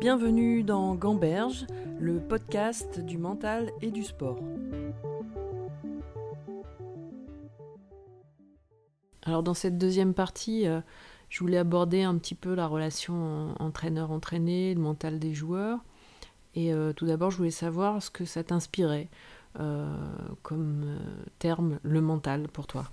Bienvenue 0.00 0.62
dans 0.62 0.94
Gamberge, 0.94 1.66
le 1.98 2.20
podcast 2.20 3.00
du 3.00 3.18
mental 3.18 3.72
et 3.82 3.90
du 3.90 4.04
sport. 4.04 4.38
Alors 9.24 9.42
dans 9.42 9.54
cette 9.54 9.76
deuxième 9.76 10.14
partie, 10.14 10.68
euh, 10.68 10.80
je 11.28 11.40
voulais 11.40 11.58
aborder 11.58 12.04
un 12.04 12.16
petit 12.16 12.36
peu 12.36 12.54
la 12.54 12.68
relation 12.68 13.54
entraîneur-entraîné, 13.58 14.72
le 14.72 14.80
mental 14.80 15.18
des 15.18 15.34
joueurs. 15.34 15.80
Et 16.54 16.72
euh, 16.72 16.92
tout 16.92 17.06
d'abord, 17.06 17.32
je 17.32 17.38
voulais 17.38 17.50
savoir 17.50 18.00
ce 18.00 18.10
que 18.10 18.24
ça 18.24 18.44
t'inspirait 18.44 19.08
euh, 19.58 19.92
comme 20.42 20.96
terme, 21.40 21.80
le 21.82 22.00
mental 22.00 22.46
pour 22.46 22.68
toi. 22.68 22.88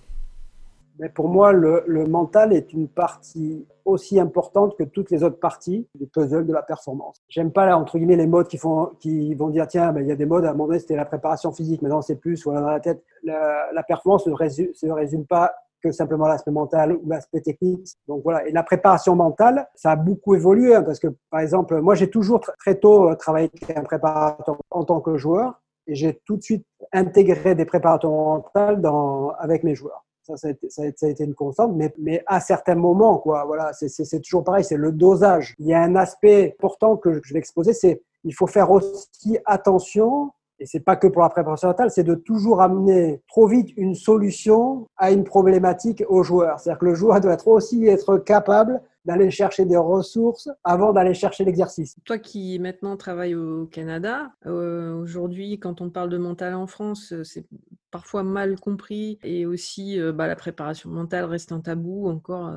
Mais 0.99 1.09
pour 1.09 1.27
moi, 1.27 1.51
le, 1.51 1.83
mental 2.07 2.53
est 2.53 2.71
une 2.71 2.87
partie 2.87 3.67
aussi 3.83 4.19
importante 4.19 4.75
que 4.77 4.83
toutes 4.83 5.11
les 5.11 5.23
autres 5.23 5.39
parties 5.39 5.87
du 5.95 6.07
puzzle 6.07 6.45
de 6.45 6.53
la 6.53 6.61
performance. 6.61 7.21
J'aime 7.27 7.51
pas 7.51 7.75
entre 7.75 7.97
guillemets 7.97 8.15
les 8.15 8.27
modes 8.27 8.47
qui 8.47 8.57
font, 8.57 8.91
qui 8.99 9.33
vont 9.35 9.49
dire 9.49 9.67
tiens, 9.67 9.93
il 9.97 10.07
y 10.07 10.11
a 10.11 10.15
des 10.15 10.25
modes 10.25 10.45
à 10.45 10.49
un 10.49 10.53
moment 10.53 10.67
donné 10.67 10.79
c'était 10.79 10.95
la 10.95 11.05
préparation 11.05 11.51
physique, 11.51 11.81
maintenant 11.81 12.01
c'est 12.01 12.15
plus 12.15 12.43
voilà 12.43 12.61
dans 12.61 12.69
la 12.69 12.79
tête. 12.79 13.03
La, 13.23 13.83
performance 13.87 14.25
ne 14.27 14.33
résume, 14.33 14.73
se 14.73 14.87
résume 14.87 15.25
pas 15.25 15.53
que 15.83 15.91
simplement 15.91 16.27
l'aspect 16.27 16.51
mental 16.51 16.93
ou 16.93 17.07
l'aspect 17.07 17.41
technique. 17.41 17.87
Donc 18.07 18.23
voilà. 18.23 18.47
Et 18.47 18.51
la 18.51 18.63
préparation 18.63 19.15
mentale, 19.15 19.67
ça 19.75 19.91
a 19.91 19.95
beaucoup 19.95 20.33
évolué 20.33 20.73
hein, 20.73 20.83
parce 20.83 20.99
que 20.99 21.07
par 21.29 21.41
exemple, 21.41 21.79
moi 21.81 21.95
j'ai 21.95 22.09
toujours 22.09 22.39
très 22.39 22.75
tôt 22.75 23.09
euh, 23.09 23.15
travaillé 23.15 23.51
avec 23.61 23.77
un 23.77 23.83
préparateur 23.83 24.57
en 24.71 24.83
tant 24.83 25.01
que 25.01 25.17
joueur 25.17 25.61
et 25.87 25.93
j'ai 25.93 26.19
tout 26.25 26.37
de 26.37 26.41
suite 26.41 26.65
intégré 26.91 27.53
des 27.53 27.65
préparateurs 27.65 28.09
mentaux 28.09 28.75
dans, 28.77 29.31
avec 29.37 29.63
mes 29.63 29.75
joueurs. 29.75 30.04
Ça, 30.25 30.47
a 30.47 30.51
été, 30.51 30.69
ça, 30.69 30.81
a 30.81 30.85
été, 30.85 31.23
une 31.23 31.35
constante, 31.35 31.73
mais, 31.75 31.93
mais 31.99 32.23
à 32.25 32.39
certains 32.39 32.75
moments, 32.75 33.19
quoi. 33.19 33.45
Voilà, 33.45 33.71
c'est 33.73 34.19
toujours 34.21 34.43
pareil, 34.43 34.63
c'est 34.63 34.77
le 34.77 34.91
dosage. 34.91 35.55
Il 35.59 35.67
y 35.67 35.73
a 35.73 35.81
un 35.81 35.95
aspect 35.95 36.55
important 36.57 36.97
que 36.97 37.21
je 37.23 37.33
vais 37.33 37.39
exposer, 37.39 37.73
c'est 37.73 38.01
il 38.23 38.33
faut 38.33 38.47
faire 38.47 38.71
aussi 38.71 39.37
attention 39.45 40.31
et 40.59 40.65
c'est 40.65 40.79
pas 40.79 40.95
que 40.95 41.07
pour 41.07 41.21
la 41.21 41.29
préparation 41.29 41.67
mentale, 41.67 41.91
c'est 41.91 42.03
de 42.03 42.15
toujours 42.15 42.61
amener 42.61 43.21
trop 43.27 43.47
vite 43.47 43.69
une 43.75 43.93
solution 43.93 44.87
à 44.97 45.11
une 45.11 45.23
problématique 45.23 46.03
au 46.07 46.23
joueur. 46.23 46.59
C'est-à-dire 46.59 46.79
que 46.79 46.85
le 46.85 46.95
joueur 46.95 47.19
doit 47.19 47.37
aussi 47.45 47.85
être 47.87 48.17
capable 48.17 48.81
d'aller 49.05 49.29
chercher 49.31 49.65
des 49.65 49.77
ressources 49.77 50.49
avant 50.63 50.93
d'aller 50.93 51.13
chercher 51.13 51.45
l'exercice. 51.45 51.95
Toi 52.05 52.17
qui 52.17 52.59
maintenant 52.59 52.97
travailles 52.97 53.35
au 53.35 53.65
Canada, 53.67 54.31
euh, 54.45 54.95
aujourd'hui, 54.95 55.59
quand 55.59 55.81
on 55.81 55.89
parle 55.89 56.09
de 56.09 56.17
mental 56.17 56.55
en 56.55 56.67
France, 56.67 57.13
euh, 57.13 57.23
c'est 57.23 57.45
parfois 57.91 58.23
mal 58.23 58.59
compris 58.59 59.19
et 59.23 59.45
aussi 59.45 60.01
euh, 60.01 60.11
bah, 60.11 60.27
la 60.27 60.35
préparation 60.35 60.89
mentale 60.89 61.23
reste 61.25 61.53
un 61.53 61.61
tabou 61.61 62.09
encore 62.09 62.51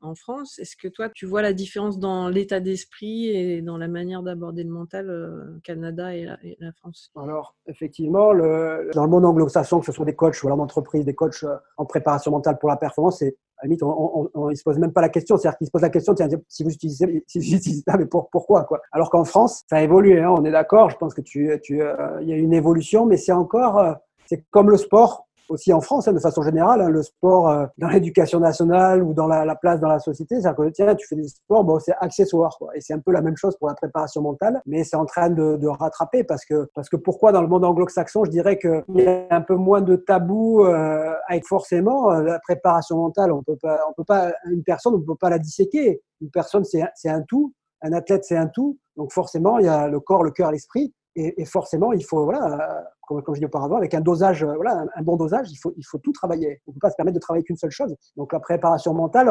en 0.00 0.14
France. 0.14 0.58
Est-ce 0.58 0.76
que 0.76 0.88
toi, 0.88 1.08
tu 1.08 1.24
vois 1.24 1.42
la 1.42 1.52
différence 1.52 1.98
dans 1.98 2.28
l'état 2.28 2.58
d'esprit 2.58 3.28
et 3.28 3.62
dans 3.62 3.76
la 3.76 3.86
manière 3.86 4.22
d'aborder 4.22 4.64
le 4.64 4.70
mental 4.70 5.10
au 5.10 5.60
Canada 5.60 6.14
et 6.16 6.24
la, 6.24 6.72
France? 6.72 7.12
Alors, 7.16 7.54
effectivement, 7.66 8.32
le, 8.32 8.90
dans 8.94 9.04
le 9.04 9.10
monde 9.10 9.24
anglo-saxon, 9.24 9.80
que 9.80 9.86
ce 9.86 9.92
soit 9.92 10.04
des 10.04 10.16
coachs 10.16 10.42
ou 10.42 10.48
en 10.48 10.58
entreprise, 10.58 11.04
des 11.04 11.14
coachs 11.14 11.44
en 11.76 11.84
préparation 11.84 12.32
mentale 12.32 12.58
pour 12.58 12.68
la 12.68 12.76
performance, 12.76 13.18
c'est 13.20 13.36
la 13.62 13.68
limite, 13.68 13.82
on 13.82 14.48
ne 14.48 14.54
se 14.54 14.62
pose 14.62 14.78
même 14.78 14.92
pas 14.92 15.00
la 15.00 15.08
question. 15.08 15.36
C'est-à-dire 15.36 15.56
qu'il 15.58 15.66
se 15.66 15.70
pose 15.70 15.82
la 15.82 15.90
question, 15.90 16.14
tiens, 16.14 16.28
si 16.48 16.64
vous 16.64 16.70
utilisez, 16.70 17.24
si 17.26 17.38
vous 17.38 17.44
utilisez 17.44 17.82
ça, 17.86 17.96
mais 17.96 18.06
pourquoi 18.06 18.64
quoi? 18.64 18.80
Alors 18.90 19.10
qu'en 19.10 19.24
France, 19.24 19.64
ça 19.70 19.76
a 19.76 19.82
évolué, 19.82 20.20
hein, 20.20 20.34
on 20.36 20.44
est 20.44 20.50
d'accord. 20.50 20.90
Je 20.90 20.96
pense 20.96 21.14
que 21.14 21.20
tu, 21.20 21.50
tu, 21.62 21.80
euh, 21.80 22.20
y 22.22 22.32
a 22.32 22.36
une 22.36 22.52
évolution, 22.52 23.06
mais 23.06 23.16
c'est 23.16 23.32
encore, 23.32 23.78
euh, 23.78 23.92
c'est 24.26 24.44
comme 24.50 24.70
le 24.70 24.76
sport 24.76 25.28
aussi 25.52 25.72
en 25.72 25.80
France, 25.80 26.08
hein, 26.08 26.12
de 26.12 26.18
façon 26.18 26.42
générale, 26.42 26.80
hein, 26.80 26.88
le 26.88 27.02
sport 27.02 27.48
euh, 27.48 27.66
dans 27.78 27.88
l'éducation 27.88 28.40
nationale 28.40 29.02
ou 29.02 29.12
dans 29.12 29.26
la, 29.26 29.54
place 29.54 29.80
dans 29.80 29.88
la 29.88 29.98
société, 29.98 30.40
c'est-à-dire 30.40 30.64
que 30.64 30.70
tiens, 30.70 30.94
tu 30.94 31.06
fais 31.06 31.16
des 31.16 31.28
sports, 31.28 31.62
bon, 31.64 31.78
c'est 31.78 31.94
accessoire. 32.00 32.56
Et 32.74 32.80
c'est 32.80 32.94
un 32.94 32.98
peu 32.98 33.12
la 33.12 33.20
même 33.20 33.36
chose 33.36 33.56
pour 33.58 33.68
la 33.68 33.74
préparation 33.74 34.22
mentale, 34.22 34.60
mais 34.66 34.82
c'est 34.84 34.96
en 34.96 35.04
train 35.04 35.30
de, 35.30 35.66
rattraper 35.66 36.24
parce 36.24 36.44
que, 36.44 36.68
parce 36.74 36.88
que 36.88 36.96
pourquoi 36.96 37.32
dans 37.32 37.40
le 37.40 37.48
monde 37.48 37.64
anglo-saxon, 37.64 38.24
je 38.24 38.30
dirais 38.30 38.58
qu'il 38.58 38.82
y 38.96 39.06
a 39.06 39.26
un 39.30 39.40
peu 39.40 39.54
moins 39.54 39.80
de 39.80 39.96
tabou 39.96 40.64
euh, 40.64 41.12
avec 41.28 41.46
forcément 41.46 42.10
euh, 42.10 42.22
la 42.22 42.38
préparation 42.40 42.96
mentale. 42.96 43.32
On 43.32 43.42
peut 43.42 43.56
pas, 43.60 43.80
on 43.88 43.92
peut 43.92 44.04
pas, 44.04 44.32
une 44.50 44.64
personne, 44.64 44.94
on 44.94 44.98
ne 44.98 45.04
peut 45.04 45.16
pas 45.18 45.30
la 45.30 45.38
disséquer. 45.38 46.02
Une 46.20 46.30
personne, 46.30 46.64
c'est 46.64 47.08
un 47.08 47.22
tout. 47.22 47.52
Un 47.82 47.92
athlète, 47.92 48.24
c'est 48.24 48.36
un 48.36 48.48
tout. 48.48 48.78
Donc 48.96 49.12
forcément, 49.12 49.58
il 49.58 49.66
y 49.66 49.68
a 49.68 49.88
le 49.88 50.00
corps, 50.00 50.24
le 50.24 50.30
cœur, 50.30 50.52
l'esprit. 50.52 50.92
Et, 51.14 51.44
forcément, 51.44 51.92
il 51.92 52.04
faut, 52.04 52.24
voilà, 52.24 52.84
comme, 53.06 53.22
je 53.34 53.40
dis 53.40 53.44
auparavant, 53.44 53.76
avec 53.76 53.92
un 53.92 54.00
dosage, 54.00 54.42
euh, 54.44 54.54
voilà, 54.54 54.86
un, 54.94 55.02
bon 55.02 55.16
dosage, 55.16 55.50
il 55.50 55.56
faut, 55.56 55.74
il 55.76 55.82
faut 55.82 55.98
tout 55.98 56.12
travailler. 56.12 56.60
On 56.66 56.70
ne 56.70 56.74
peut 56.74 56.80
pas 56.80 56.90
se 56.90 56.96
permettre 56.96 57.16
de 57.16 57.20
travailler 57.20 57.44
qu'une 57.44 57.56
seule 57.56 57.70
chose. 57.70 57.94
Donc 58.16 58.32
la 58.32 58.40
préparation 58.40 58.94
mentale, 58.94 59.30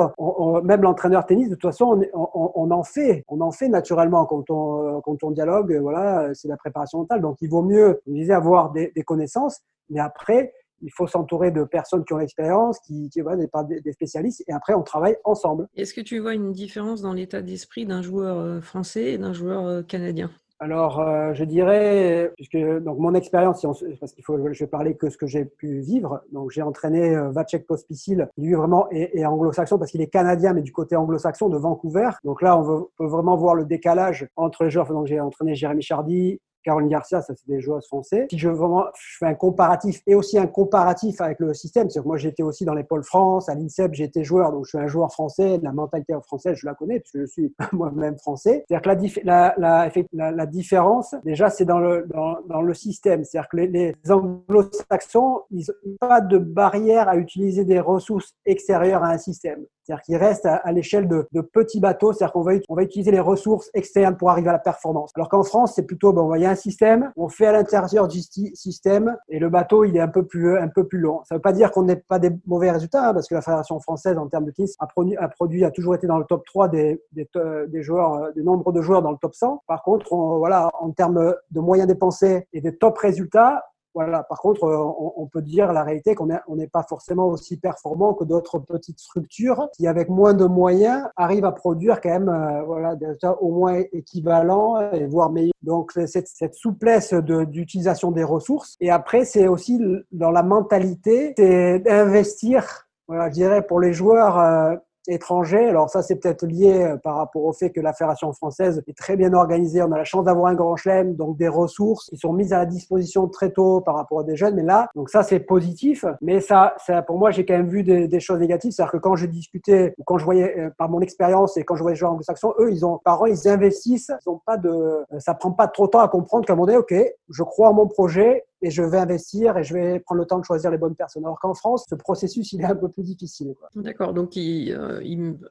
même 0.63 0.81
l'entraîneur 0.81 1.25
tennis, 1.25 1.49
de 1.49 1.55
toute 1.55 1.71
façon, 1.71 1.99
on, 2.13 2.71
en 2.71 2.83
fait, 2.83 3.23
on 3.27 3.41
en 3.41 3.51
fait 3.51 3.67
naturellement 3.67 4.25
quand 4.25 4.49
on, 4.51 4.97
euh, 4.97 4.99
quand 5.03 5.23
on 5.23 5.31
dialogue. 5.31 5.75
Voilà, 5.81 6.29
c'est 6.33 6.47
la 6.47 6.57
préparation 6.57 6.99
mentale. 6.99 7.21
Donc 7.21 7.37
il 7.41 7.49
vaut 7.49 7.63
mieux, 7.63 8.01
je 8.05 8.13
disais, 8.13 8.33
avoir 8.33 8.71
des, 8.71 8.91
connaissances, 9.03 9.59
mais 9.89 9.99
après, 9.99 10.53
il 10.83 10.91
faut 10.91 11.07
s'entourer 11.07 11.51
de 11.51 11.63
personnes 11.63 12.05
qui 12.05 12.13
ont 12.13 12.17
l'expérience, 12.17 12.79
qui, 12.79 13.09
qui 13.09 13.21
voilà, 13.21 13.43
des, 13.63 13.81
des, 13.81 13.91
spécialistes, 13.91 14.43
et 14.47 14.53
après 14.53 14.73
on 14.73 14.83
travaille 14.83 15.15
ensemble. 15.23 15.67
Est-ce 15.75 15.93
que 15.93 16.01
tu 16.01 16.19
vois 16.19 16.33
une 16.33 16.51
différence 16.51 17.01
dans 17.01 17.13
l'état 17.13 17.41
d'esprit 17.41 17.85
d'un 17.85 18.01
joueur 18.01 18.37
euh, 18.37 18.61
français 18.61 19.13
et 19.13 19.17
d'un 19.17 19.33
joueur 19.33 19.85
canadien? 19.87 20.29
Alors, 20.63 20.99
euh, 20.99 21.33
je 21.33 21.43
dirais, 21.43 22.31
puisque 22.35 22.55
donc 22.55 22.99
mon 22.99 23.15
expérience, 23.15 23.65
parce 23.99 24.13
qu'il 24.13 24.23
faut, 24.23 24.37
je 24.53 24.59
vais 24.63 24.69
parler 24.69 24.95
que 24.95 25.09
ce 25.09 25.17
que 25.17 25.25
j'ai 25.25 25.43
pu 25.43 25.79
vivre. 25.79 26.21
Donc, 26.31 26.51
j'ai 26.51 26.61
entraîné 26.61 27.15
euh, 27.15 27.31
Vacek 27.31 27.65
Pospisil, 27.65 28.29
lui 28.37 28.53
vraiment 28.53 28.87
est, 28.91 29.25
anglo-saxon 29.25 29.79
parce 29.79 29.89
qu'il 29.89 30.01
est 30.01 30.07
canadien, 30.07 30.53
mais 30.53 30.61
du 30.61 30.71
côté 30.71 30.95
anglo-saxon 30.95 31.49
de 31.49 31.57
Vancouver. 31.57 32.11
Donc 32.23 32.43
là, 32.43 32.55
on 32.59 32.87
peut 32.95 33.07
vraiment 33.07 33.35
voir 33.37 33.55
le 33.55 33.65
décalage 33.65 34.27
entre 34.35 34.63
les 34.63 34.69
joueurs. 34.69 34.87
Donc, 34.89 35.07
j'ai 35.07 35.19
entraîné 35.19 35.55
Jérémy 35.55 35.81
Chardy, 35.81 36.39
Caroline 36.63 36.89
Garcia, 36.89 37.21
ça 37.21 37.33
c'est 37.35 37.47
des 37.47 37.59
joueurs 37.59 37.83
français. 37.83 38.27
Si 38.29 38.37
je, 38.37 38.49
je 38.49 39.17
fais 39.19 39.25
un 39.25 39.33
comparatif 39.33 40.01
et 40.07 40.15
aussi 40.15 40.37
un 40.37 40.47
comparatif 40.47 41.21
avec 41.21 41.39
le 41.39 41.53
système, 41.53 41.89
c'est 41.89 42.01
que 42.01 42.07
moi 42.07 42.17
j'étais 42.17 42.43
aussi 42.43 42.65
dans 42.65 42.73
les 42.73 42.83
pôles 42.83 43.03
France, 43.03 43.49
à 43.49 43.55
l'INSEP 43.55 43.93
j'étais 43.93 44.23
joueur, 44.23 44.51
donc 44.51 44.65
je 44.65 44.69
suis 44.69 44.77
un 44.77 44.87
joueur 44.87 45.11
français, 45.11 45.59
la 45.61 45.71
mentalité 45.71 46.13
française 46.23 46.57
je 46.57 46.65
la 46.65 46.73
connais 46.73 46.99
parce 46.99 47.11
que 47.11 47.21
je 47.21 47.25
suis 47.25 47.55
moi-même 47.73 48.17
français. 48.17 48.65
C'est-à-dire 48.67 48.97
que 49.05 50.07
la, 50.13 50.45
différence, 50.45 51.15
déjà 51.23 51.49
c'est 51.49 51.65
dans 51.65 51.79
le, 51.79 52.07
dans 52.47 52.61
le 52.61 52.73
système, 52.73 53.23
c'est-à-dire 53.23 53.49
que 53.49 53.57
les, 53.57 53.67
les 53.67 54.11
anglo-saxons, 54.11 55.41
ils 55.51 55.65
n'ont 55.85 55.95
pas 55.99 56.21
de 56.21 56.37
barrière 56.37 57.09
à 57.09 57.17
utiliser 57.17 57.65
des 57.65 57.79
ressources 57.79 58.35
extérieures 58.45 59.03
à 59.03 59.09
un 59.09 59.17
système. 59.17 59.65
C'est-à-dire 59.91 60.03
qu'il 60.03 60.15
reste 60.15 60.45
à, 60.45 60.71
l'échelle 60.71 61.09
de, 61.09 61.27
petits 61.41 61.81
bateaux, 61.81 62.13
c'est-à-dire 62.13 62.31
qu'on 62.31 62.75
va, 62.75 62.83
utiliser 62.83 63.11
les 63.11 63.19
ressources 63.19 63.69
externes 63.73 64.15
pour 64.15 64.29
arriver 64.29 64.47
à 64.47 64.53
la 64.53 64.59
performance. 64.59 65.11
Alors 65.15 65.27
qu'en 65.27 65.43
France, 65.43 65.73
c'est 65.75 65.85
plutôt, 65.85 66.13
bon, 66.13 66.33
il 66.35 66.41
y 66.41 66.45
a 66.45 66.49
un 66.49 66.55
système, 66.55 67.11
on 67.17 67.27
fait 67.27 67.47
à 67.47 67.51
l'intérieur 67.51 68.07
du 68.07 68.21
système 68.21 69.17
et 69.27 69.37
le 69.37 69.49
bateau, 69.49 69.83
il 69.83 69.97
est 69.97 69.99
un 69.99 70.07
peu 70.07 70.25
plus, 70.25 70.57
un 70.57 70.69
peu 70.69 70.87
plus 70.87 70.99
long. 70.99 71.21
Ça 71.25 71.35
ne 71.35 71.39
veut 71.39 71.41
pas 71.41 71.51
dire 71.51 71.71
qu'on 71.71 71.83
n'ait 71.83 71.97
pas 71.97 72.19
des 72.19 72.31
mauvais 72.45 72.71
résultats, 72.71 73.09
hein, 73.09 73.13
parce 73.13 73.27
que 73.27 73.35
la 73.35 73.41
Fédération 73.41 73.81
française, 73.81 74.17
en 74.17 74.27
termes 74.27 74.45
de 74.45 74.51
tennis, 74.51 74.77
a 74.79 74.87
produit, 74.87 75.17
a, 75.17 75.27
produit, 75.27 75.65
a 75.65 75.71
toujours 75.71 75.95
été 75.95 76.07
dans 76.07 76.19
le 76.19 76.25
top 76.25 76.45
3 76.45 76.69
des, 76.69 77.03
des, 77.11 77.27
des 77.67 77.83
joueurs, 77.83 78.13
euh, 78.13 78.31
des 78.31 78.43
nombres 78.43 78.71
de 78.71 78.81
joueurs 78.81 79.01
dans 79.01 79.11
le 79.11 79.17
top 79.17 79.35
100. 79.35 79.63
Par 79.67 79.83
contre, 79.83 80.15
voilà, 80.15 80.71
en 80.79 80.91
termes 80.91 81.35
de 81.51 81.59
moyens 81.59 81.89
dépensés 81.89 82.47
et 82.53 82.61
des 82.61 82.77
top 82.77 82.97
résultats, 82.97 83.61
voilà. 83.93 84.23
Par 84.23 84.39
contre, 84.39 84.63
euh, 84.63 85.11
on, 85.17 85.27
peut 85.27 85.41
dire 85.41 85.73
la 85.73 85.83
réalité 85.83 86.15
qu'on 86.15 86.27
n'est 86.27 86.67
pas 86.67 86.83
forcément 86.83 87.27
aussi 87.27 87.57
performant 87.57 88.13
que 88.13 88.23
d'autres 88.23 88.59
petites 88.59 88.99
structures 88.99 89.69
qui, 89.73 89.87
avec 89.87 90.09
moins 90.09 90.33
de 90.33 90.45
moyens, 90.45 91.07
arrivent 91.15 91.45
à 91.45 91.51
produire 91.51 92.01
quand 92.01 92.09
même 92.09 92.29
euh, 92.29 92.63
voilà, 92.63 92.95
des 92.95 93.07
résultats 93.07 93.41
au 93.41 93.51
moins 93.51 93.81
équivalents 93.91 94.79
et 94.91 95.05
voire 95.05 95.29
meilleurs. 95.29 95.51
Donc, 95.61 95.91
cette, 95.91 96.27
cette 96.27 96.55
souplesse 96.55 97.13
d'utilisation 97.13 98.11
des 98.11 98.23
ressources. 98.23 98.77
Et 98.79 98.89
après, 98.89 99.25
c'est 99.25 99.47
aussi 99.47 99.79
dans 100.11 100.31
la 100.31 100.41
mentalité, 100.41 101.33
c'est 101.37 101.79
d'investir, 101.79 102.87
voilà, 103.07 103.29
je 103.29 103.33
dirais, 103.33 103.61
pour 103.61 103.79
les 103.79 103.93
joueurs. 103.93 104.39
Euh, 104.39 104.75
étrangers. 105.07 105.67
Alors 105.67 105.89
ça, 105.89 106.01
c'est 106.01 106.15
peut-être 106.15 106.45
lié 106.45 106.83
euh, 106.83 106.97
par 106.97 107.15
rapport 107.15 107.43
au 107.43 107.53
fait 107.53 107.71
que 107.71 107.81
la 107.81 107.93
Fédération 107.93 108.31
française 108.33 108.83
est 108.87 108.97
très 108.97 109.15
bien 109.15 109.33
organisée. 109.33 109.81
On 109.81 109.91
a 109.91 109.97
la 109.97 110.03
chance 110.03 110.25
d'avoir 110.25 110.47
un 110.47 110.55
grand 110.55 110.75
chelem, 110.75 111.15
donc 111.15 111.37
des 111.37 111.47
ressources 111.47 112.09
qui 112.09 112.17
sont 112.17 112.33
mises 112.33 112.53
à 112.53 112.59
la 112.59 112.65
disposition 112.65 113.27
très 113.27 113.51
tôt 113.51 113.81
par 113.81 113.95
rapport 113.95 114.19
à 114.19 114.23
des 114.23 114.35
jeunes. 114.35 114.55
Mais 114.55 114.63
là, 114.63 114.89
donc 114.95 115.09
ça, 115.09 115.23
c'est 115.23 115.39
positif. 115.39 116.05
Mais 116.21 116.39
ça, 116.39 116.75
ça, 116.85 117.01
pour 117.01 117.17
moi, 117.17 117.31
j'ai 117.31 117.45
quand 117.45 117.53
même 117.53 117.69
vu 117.69 117.83
des, 117.83 118.19
choses 118.19 118.39
négatives. 118.39 118.71
C'est-à-dire 118.71 118.91
que 118.91 118.97
quand 118.97 119.15
je 119.15 119.25
discutais 119.25 119.95
ou 119.97 120.03
quand 120.03 120.17
je 120.17 120.25
voyais 120.25 120.59
euh, 120.59 120.69
par 120.77 120.89
mon 120.89 121.01
expérience 121.01 121.57
et 121.57 121.63
quand 121.63 121.75
je 121.75 121.81
voyais 121.81 121.97
les 121.97 122.03
anglo-saxons, 122.03 122.53
eux, 122.59 122.71
ils 122.71 122.85
ont, 122.85 122.99
par 123.03 123.27
ils 123.27 123.47
investissent. 123.47 124.11
Ils 124.25 124.29
ont 124.29 124.41
pas 124.45 124.57
de, 124.57 125.03
ça 125.19 125.33
prend 125.33 125.51
pas 125.51 125.67
trop 125.67 125.85
de 125.85 125.91
temps 125.91 125.99
à 125.99 126.07
comprendre 126.07 126.45
qu'à 126.45 126.53
un 126.53 126.55
moment 126.55 126.67
donné, 126.67 126.77
ok, 126.77 126.93
je 127.29 127.43
crois 127.43 127.69
en 127.69 127.73
mon 127.73 127.87
projet, 127.87 128.45
et 128.61 128.69
je 128.69 128.83
vais 128.83 128.97
investir 128.97 129.57
et 129.57 129.63
je 129.63 129.73
vais 129.73 129.99
prendre 129.99 130.21
le 130.21 130.27
temps 130.27 130.39
de 130.39 130.45
choisir 130.45 130.71
les 130.71 130.77
bonnes 130.77 130.95
personnes. 130.95 131.25
Alors 131.25 131.39
qu'en 131.39 131.53
France, 131.53 131.85
ce 131.89 131.95
processus, 131.95 132.53
il 132.53 132.61
est 132.61 132.65
un 132.65 132.75
peu 132.75 132.89
plus 132.89 133.03
difficile. 133.03 133.55
D'accord, 133.75 134.13
donc 134.13 134.35
ils, 134.35 134.73
euh, 134.73 135.01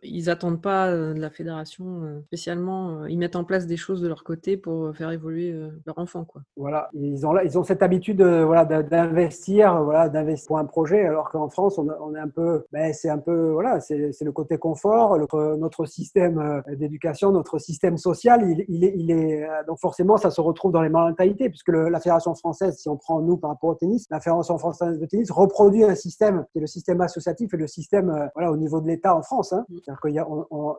ils, 0.02 0.30
attendent 0.30 0.62
pas 0.62 0.88
euh, 0.88 1.14
de 1.14 1.20
la 1.20 1.30
fédération 1.30 2.02
euh, 2.04 2.20
spécialement, 2.26 3.06
ils 3.06 3.18
mettent 3.18 3.36
en 3.36 3.44
place 3.44 3.66
des 3.66 3.76
choses 3.76 4.00
de 4.00 4.08
leur 4.08 4.22
côté 4.24 4.56
pour 4.56 4.94
faire 4.94 5.10
évoluer 5.10 5.54
leur 5.86 5.98
enfant. 5.98 6.24
Quoi. 6.24 6.42
Voilà, 6.56 6.88
ils 6.92 7.26
ont, 7.26 7.36
ils 7.40 7.58
ont 7.58 7.64
cette 7.64 7.82
habitude 7.82 8.22
voilà, 8.22 8.64
d'investir 8.64 9.82
voilà, 9.82 10.08
d'investir 10.08 10.48
pour 10.48 10.58
un 10.58 10.64
projet, 10.64 11.06
alors 11.06 11.30
qu'en 11.30 11.48
France, 11.48 11.78
on, 11.78 12.14
est 12.14 12.18
un 12.18 12.28
peu, 12.28 12.64
ben, 12.72 12.92
c'est 12.92 13.08
un 13.08 13.18
peu, 13.18 13.50
voilà, 13.50 13.80
c'est 13.80 14.12
le 14.20 14.32
côté 14.32 14.58
confort, 14.58 15.18
notre 15.58 15.84
système 15.84 16.62
d'éducation, 16.68 17.32
notre 17.32 17.58
système 17.58 17.96
social, 17.96 18.42
il, 18.48 18.64
il, 18.68 18.84
est, 18.84 18.94
il 18.96 19.10
est, 19.10 19.48
donc 19.66 19.78
forcément, 19.78 20.16
ça 20.16 20.30
se 20.30 20.40
retrouve 20.40 20.72
dans 20.72 20.82
les 20.82 20.88
mentalités, 20.88 21.48
puisque 21.48 21.68
la 21.68 21.98
fédération 22.00 22.34
française, 22.34 22.78
si 22.78 22.88
on 22.88 22.96
prend 23.00 23.20
nous 23.20 23.36
par 23.36 23.50
rapport 23.50 23.70
au 23.70 23.74
tennis, 23.74 24.06
la 24.10 24.20
fédération 24.20 24.58
française 24.58 24.98
de 24.98 25.06
tennis 25.06 25.30
reproduit 25.30 25.84
un 25.84 25.94
système 25.94 26.44
qui 26.52 26.58
est 26.58 26.60
le 26.60 26.66
système 26.66 27.00
associatif 27.00 27.52
et 27.54 27.56
le 27.56 27.66
système 27.66 28.10
euh, 28.10 28.26
voilà, 28.34 28.52
au 28.52 28.56
niveau 28.56 28.80
de 28.80 28.86
l'État 28.86 29.16
en 29.16 29.22
France. 29.22 29.52
Hein. 29.52 29.64
Y 30.04 30.18
a, 30.18 30.26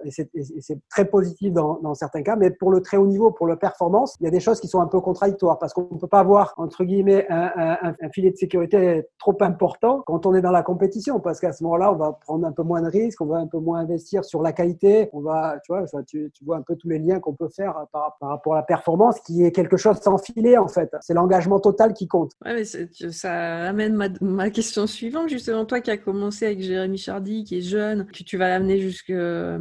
et 0.04 0.12
c'est 0.12 0.80
très 0.90 1.06
positif 1.06 1.54
dans, 1.54 1.80
dans, 1.82 1.94
certains 1.94 2.24
cas, 2.24 2.36
mais 2.36 2.52
pour 2.52 2.72
le 2.72 2.82
très 2.82 2.98
haut 2.98 3.08
niveau, 3.08 3.32
pour 3.32 3.48
la 3.48 3.56
performance, 3.56 4.16
il 4.20 4.26
y 4.26 4.28
a 4.28 4.32
des 4.32 4.40
choses 4.40 4.60
qui 4.60 4.68
sont 4.68 4.82
un 4.82 4.88
peu 4.88 5.00
contradictoires 5.00 5.60
parce 5.60 5.74
qu'on 5.74 5.88
ne 5.92 5.98
peut 5.98 6.08
pas 6.08 6.20
avoir, 6.20 6.54
entre 6.58 6.84
guillemets, 6.84 7.26
un, 7.30 7.52
un, 7.56 7.94
un, 8.02 8.10
filet 8.10 8.32
de 8.32 8.38
sécurité 8.38 9.08
trop 9.18 9.38
important 9.42 10.04
quand 10.06 10.26
on 10.26 10.34
est 10.34 10.42
dans 10.42 10.52
la 10.52 10.64
compétition 10.64 11.20
parce 11.20 11.40
qu'à 11.40 11.54
ce 11.54 11.64
moment-là, 11.64 11.92
on 11.94 11.96
va 11.96 12.14
prendre 12.14 12.46
un 12.46 12.52
peu 12.52 12.64
moins 12.64 12.82
de 12.82 12.90
risques, 12.90 13.22
on 13.22 13.26
va 13.26 13.38
un 13.38 13.48
peu 13.48 13.60
moins 13.60 13.80
investir 13.80 14.24
sur 14.26 14.42
la 14.42 14.52
qualité, 14.52 15.10
on 15.14 15.22
va, 15.22 15.58
tu 15.64 15.74
vois, 15.74 15.86
tu, 16.04 16.32
tu 16.34 16.46
vois 16.46 16.58
un 16.58 16.62
peu 16.62 16.76
tous 16.76 16.90
les 16.90 17.00
liens 17.00 17.20
qu'on 17.20 17.34
peut 17.34 17.50
faire 17.50 17.86
par, 17.92 18.18
par, 18.20 18.30
rapport 18.30 18.54
à 18.54 18.58
la 18.58 18.64
performance 18.64 19.20
qui 19.20 19.44
est 19.44 19.52
quelque 19.52 19.78
chose 19.78 20.00
sans 20.02 20.18
filet 20.18 20.58
en 20.58 20.68
fait. 20.68 20.94
C'est 21.02 21.14
l'engagement 21.14 21.60
total 21.60 21.94
qui 21.94 22.08
compte. 22.12 22.34
Ouais, 22.46 22.54
mais 22.54 22.66
ça 23.12 23.64
amène 23.70 23.96
ma, 23.96 24.10
ma 24.20 24.50
question 24.50 24.86
suivante 24.86 25.30
justement, 25.30 25.66
toi 25.66 25.82
qui 25.82 25.90
as 25.90 25.98
commencé 25.98 26.46
avec 26.46 26.62
Jérémy 26.62 26.98
Chardy, 26.98 27.44
qui 27.44 27.58
est 27.58 27.62
jeune, 27.62 28.06
que 28.06 28.24
tu 28.24 28.38
vas 28.38 28.50
l'amener 28.50 28.80
jusque 28.80 29.10
euh, 29.10 29.58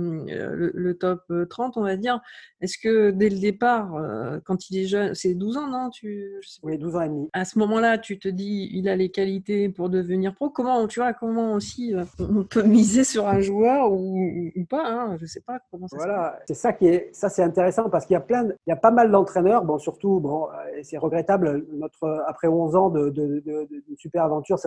le, 0.75 0.95
top 0.99 1.33
30, 1.49 1.77
on 1.77 1.83
va 1.83 1.97
dire. 1.97 2.21
Est-ce 2.61 2.77
que 2.77 3.11
dès 3.11 3.31
le 3.31 3.39
départ, 3.39 3.95
euh, 3.95 4.39
quand 4.45 4.69
il 4.69 4.79
est 4.79 4.87
jeune, 4.87 5.15
c'est 5.15 5.35
12 5.35 5.57
ans, 5.57 5.69
non 5.69 5.89
tu, 5.89 6.31
Oui, 6.63 6.77
12 6.77 6.97
ans 6.97 7.01
et 7.03 7.09
demi. 7.09 7.29
À 7.33 7.45
ce 7.45 7.59
moment-là, 7.59 7.97
tu 7.97 8.19
te 8.19 8.29
dis, 8.29 8.69
il 8.73 8.89
a 8.89 8.97
les 8.97 9.11
qualités 9.11 9.71
pour 9.71 9.89
devenir 9.89 10.35
pro. 10.35 10.51
Comment, 10.51 10.87
tu 10.87 11.01
vois, 11.01 11.15
comment 11.15 11.55
aussi 11.55 11.95
euh, 11.95 12.05
on 12.19 12.45
peut 12.45 12.63
miser 12.63 13.05
sur 13.05 13.29
un 13.29 13.41
joueur 13.41 13.91
ou, 13.93 14.51
pas 14.69 14.87
hein 14.87 15.17
Je 15.19 15.27
sais 15.27 15.41
pas 15.41 15.59
comment 15.71 15.89
ça 15.89 15.97
Voilà, 15.97 16.39
c'est 16.47 16.55
ça 16.55 16.73
qui 16.73 16.87
est, 16.87 17.09
ça 17.13 17.29
c'est 17.29 17.43
intéressant 17.43 17.89
parce 17.89 18.05
qu'il 18.05 18.15
y 18.15 18.19
a 18.19 18.21
plein, 18.21 18.45
il 18.67 18.71
y 18.71 18.73
a 18.73 18.77
pas 18.77 18.91
mal 18.91 19.11
d'entraîneurs. 19.11 19.65
Bon, 19.65 19.79
surtout, 19.79 20.21
bon, 20.21 20.49
c'est 20.83 20.99
regrettable. 20.99 21.65
Notre 21.73 22.25
après 22.27 22.40
11 22.49 22.77
ans 22.77 22.91
de, 22.91 23.13
super 23.97 24.25
aventure, 24.25 24.59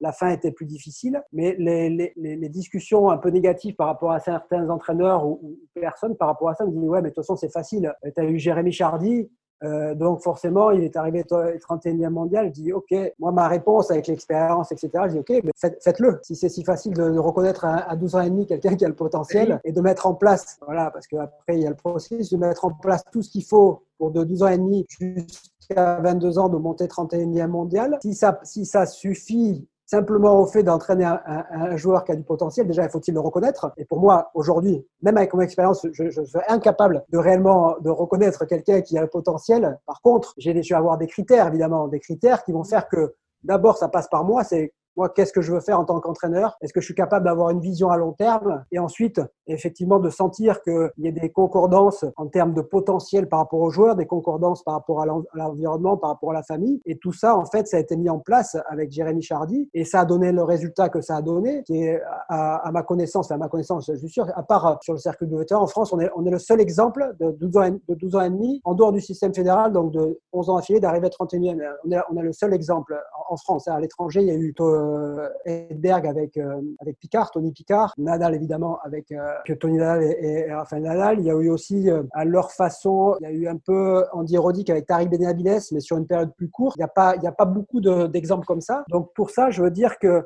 la, 0.00 0.12
fin 0.12 0.30
était 0.30 0.52
plus 0.52 0.66
difficile. 0.66 1.22
Mais 1.32 1.56
les, 1.58 2.48
discussions 2.48 3.10
un 3.10 3.18
peu 3.18 3.30
négatives 3.30 3.74
par 3.74 3.88
rapport 3.88 4.12
à 4.12 4.20
certains 4.20 4.68
entraîneurs 4.70 5.26
ou, 5.26 5.58
personnes 5.74 6.16
par 6.16 6.28
rapport 6.28 6.48
à 6.48 6.54
ça 6.54 6.64
me 6.64 6.70
disent 6.70 6.88
ouais, 6.88 7.02
mais 7.02 7.10
de 7.10 7.14
toute 7.14 7.24
façon 7.24 7.36
c'est 7.36 7.52
facile. 7.52 7.92
Tu 8.02 8.20
as 8.20 8.24
eu 8.24 8.38
Jérémy 8.38 8.72
Chardy, 8.72 9.30
euh, 9.64 9.94
donc 9.94 10.20
forcément, 10.22 10.70
il 10.70 10.84
est 10.84 10.96
arrivé 10.96 11.22
31e 11.22 12.10
mondial. 12.10 12.48
Je 12.48 12.60
dis 12.60 12.72
OK, 12.72 12.94
moi 13.18 13.32
ma 13.32 13.48
réponse 13.48 13.90
avec 13.90 14.06
l'expérience, 14.06 14.70
etc. 14.72 14.90
Je 15.06 15.12
dis 15.12 15.18
OK, 15.18 15.42
mais 15.44 15.70
faites-le. 15.80 16.20
Si 16.22 16.36
c'est 16.36 16.48
si 16.48 16.62
facile 16.62 16.94
de, 16.94 17.18
reconnaître 17.18 17.64
à, 17.64 17.96
12 17.96 18.14
ans 18.16 18.20
et 18.20 18.30
demi 18.30 18.46
quelqu'un 18.46 18.76
qui 18.76 18.84
a 18.84 18.88
le 18.88 18.94
potentiel 18.94 19.60
et 19.64 19.72
de 19.72 19.80
mettre 19.80 20.06
en 20.06 20.14
place, 20.14 20.58
voilà, 20.64 20.90
parce 20.90 21.06
qu'après 21.06 21.56
il 21.56 21.62
y 21.62 21.66
a 21.66 21.70
le 21.70 21.76
processus 21.76 22.30
de 22.30 22.36
mettre 22.36 22.64
en 22.64 22.72
place 22.72 23.02
tout 23.10 23.22
ce 23.22 23.30
qu'il 23.30 23.44
faut 23.44 23.82
pour 23.98 24.10
de 24.10 24.24
12 24.24 24.42
ans 24.42 24.48
et 24.48 24.58
demi 24.58 24.86
jusqu'à 24.88 26.00
22 26.00 26.38
ans 26.38 26.48
de 26.48 26.58
monter 26.58 26.86
31e 26.86 27.46
mondial. 27.46 27.98
Si 28.02 28.14
ça, 28.14 28.38
si 28.42 28.66
ça 28.66 28.84
suffit 28.84 29.66
simplement 29.86 30.40
au 30.40 30.46
fait 30.46 30.62
d'entraîner 30.62 31.04
un, 31.04 31.76
joueur 31.76 32.04
qui 32.04 32.12
a 32.12 32.16
du 32.16 32.24
potentiel, 32.24 32.66
déjà, 32.66 32.84
il 32.84 32.90
faut-il 32.90 33.14
le 33.14 33.20
reconnaître? 33.20 33.72
Et 33.76 33.84
pour 33.84 34.00
moi, 34.00 34.30
aujourd'hui, 34.34 34.84
même 35.02 35.16
avec 35.16 35.32
mon 35.32 35.40
expérience, 35.40 35.86
je, 35.92 36.10
je, 36.10 36.22
suis 36.22 36.38
incapable 36.48 37.04
de 37.08 37.18
réellement 37.18 37.76
de 37.80 37.90
reconnaître 37.90 38.44
quelqu'un 38.44 38.80
qui 38.82 38.98
a 38.98 39.02
le 39.02 39.08
potentiel. 39.08 39.78
Par 39.86 40.02
contre, 40.02 40.34
j'ai, 40.36 40.60
je 40.62 40.74
avoir 40.74 40.98
des 40.98 41.06
critères, 41.06 41.46
évidemment, 41.46 41.88
des 41.88 42.00
critères 42.00 42.42
qui 42.44 42.52
vont 42.52 42.64
faire 42.64 42.88
que 42.88 43.14
d'abord, 43.44 43.78
ça 43.78 43.88
passe 43.88 44.08
par 44.08 44.24
moi. 44.24 44.44
C'est 44.44 44.72
moi, 44.96 45.10
qu'est-ce 45.10 45.32
que 45.32 45.42
je 45.42 45.52
veux 45.52 45.60
faire 45.60 45.78
en 45.78 45.84
tant 45.84 46.00
qu'entraîneur? 46.00 46.56
Est-ce 46.62 46.72
que 46.72 46.80
je 46.80 46.86
suis 46.86 46.94
capable 46.94 47.26
d'avoir 47.26 47.50
une 47.50 47.60
vision 47.60 47.90
à 47.90 47.96
long 47.96 48.12
terme? 48.12 48.64
Et 48.72 48.78
ensuite, 48.78 49.20
effectivement, 49.46 49.98
de 49.98 50.10
sentir 50.10 50.62
qu'il 50.62 50.90
y 50.98 51.08
a 51.08 51.10
des 51.10 51.30
concordances 51.30 52.04
en 52.16 52.26
termes 52.26 52.54
de 52.54 52.62
potentiel 52.62 53.28
par 53.28 53.40
rapport 53.40 53.60
aux 53.60 53.70
joueurs, 53.70 53.96
des 53.96 54.06
concordances 54.06 54.62
par 54.62 54.74
rapport 54.74 55.00
à 55.02 55.06
l'environnement, 55.34 55.96
par 55.96 56.10
rapport 56.10 56.30
à 56.30 56.34
la 56.34 56.42
famille. 56.42 56.80
Et 56.86 56.96
tout 56.96 57.12
ça, 57.12 57.36
en 57.36 57.44
fait, 57.44 57.66
ça 57.66 57.76
a 57.76 57.80
été 57.80 57.96
mis 57.96 58.10
en 58.10 58.18
place 58.18 58.56
avec 58.68 58.90
Jérémy 58.90 59.22
Chardy 59.22 59.68
et 59.74 59.84
ça 59.84 60.00
a 60.00 60.04
donné 60.04 60.32
le 60.32 60.42
résultat 60.42 60.88
que 60.88 61.00
ça 61.00 61.16
a 61.16 61.22
donné, 61.22 61.62
qui 61.64 61.82
est, 61.82 62.00
à, 62.28 62.70
ma 62.72 62.82
connaissance, 62.82 63.30
à 63.30 63.36
ma 63.36 63.48
connaissance, 63.48 63.90
je 63.92 63.96
suis 63.96 64.08
sûr, 64.08 64.26
à 64.34 64.42
part 64.42 64.78
sur 64.82 64.94
le 64.94 64.98
cercle 64.98 65.26
de 65.26 65.36
vétérans, 65.36 65.62
en 65.62 65.66
France, 65.66 65.92
on 65.92 66.00
est, 66.00 66.10
on 66.16 66.24
est 66.26 66.30
le 66.30 66.38
seul 66.38 66.60
exemple 66.60 67.14
de 67.18 67.30
12 67.30 67.56
ans, 67.56 67.70
de 67.88 67.94
12 67.94 68.16
ans 68.16 68.22
et 68.22 68.30
demi, 68.30 68.60
en 68.64 68.74
dehors 68.74 68.92
du 68.92 69.00
système 69.00 69.34
fédéral, 69.34 69.72
donc 69.72 69.92
de 69.92 70.18
11 70.32 70.50
ans 70.50 70.56
affiliés, 70.56 70.80
d'arriver 70.80 71.06
à 71.06 71.10
31e. 71.10 71.60
On 71.84 71.90
est, 71.90 71.98
on 72.10 72.16
est 72.16 72.22
le 72.22 72.32
seul 72.32 72.52
exemple 72.52 72.98
en 73.28 73.36
France. 73.36 73.68
À 73.68 73.80
l'étranger, 73.80 74.20
il 74.20 74.28
y 74.28 74.30
a 74.30 74.34
eu 74.34 74.54
euh, 74.60 75.28
Edberg 75.44 76.06
avec, 76.06 76.36
euh, 76.36 76.60
avec 76.80 76.98
Picard, 76.98 77.30
Tony 77.30 77.52
Picard, 77.52 77.92
Nadal 77.98 78.34
évidemment 78.34 78.78
avec 78.84 79.12
euh, 79.12 79.16
Tony 79.60 79.78
Nadal 79.78 80.02
et, 80.02 80.46
et, 80.48 80.80
Nadal. 80.80 81.18
Il 81.20 81.24
y 81.24 81.30
a 81.30 81.34
eu 81.34 81.50
aussi 81.50 81.88
à 82.12 82.24
leur 82.24 82.52
façon, 82.52 83.16
il 83.20 83.24
y 83.24 83.26
a 83.26 83.32
eu 83.32 83.48
un 83.48 83.56
peu 83.56 84.04
Andy 84.12 84.36
Roddick 84.36 84.70
avec 84.70 84.86
Tariq 84.86 85.08
Benavides, 85.08 85.62
mais 85.72 85.80
sur 85.80 85.96
une 85.96 86.06
période 86.06 86.32
plus 86.36 86.48
courte. 86.48 86.76
Il 86.76 86.80
n'y 86.80 86.84
a 86.84 86.88
pas, 86.88 87.16
il 87.16 87.22
y 87.22 87.26
a 87.26 87.32
pas 87.32 87.44
beaucoup 87.44 87.80
d'exemples 87.80 88.46
comme 88.46 88.60
ça. 88.60 88.84
Donc 88.90 89.12
pour 89.14 89.30
ça, 89.30 89.50
je 89.50 89.62
veux 89.62 89.70
dire 89.70 89.98
que 89.98 90.22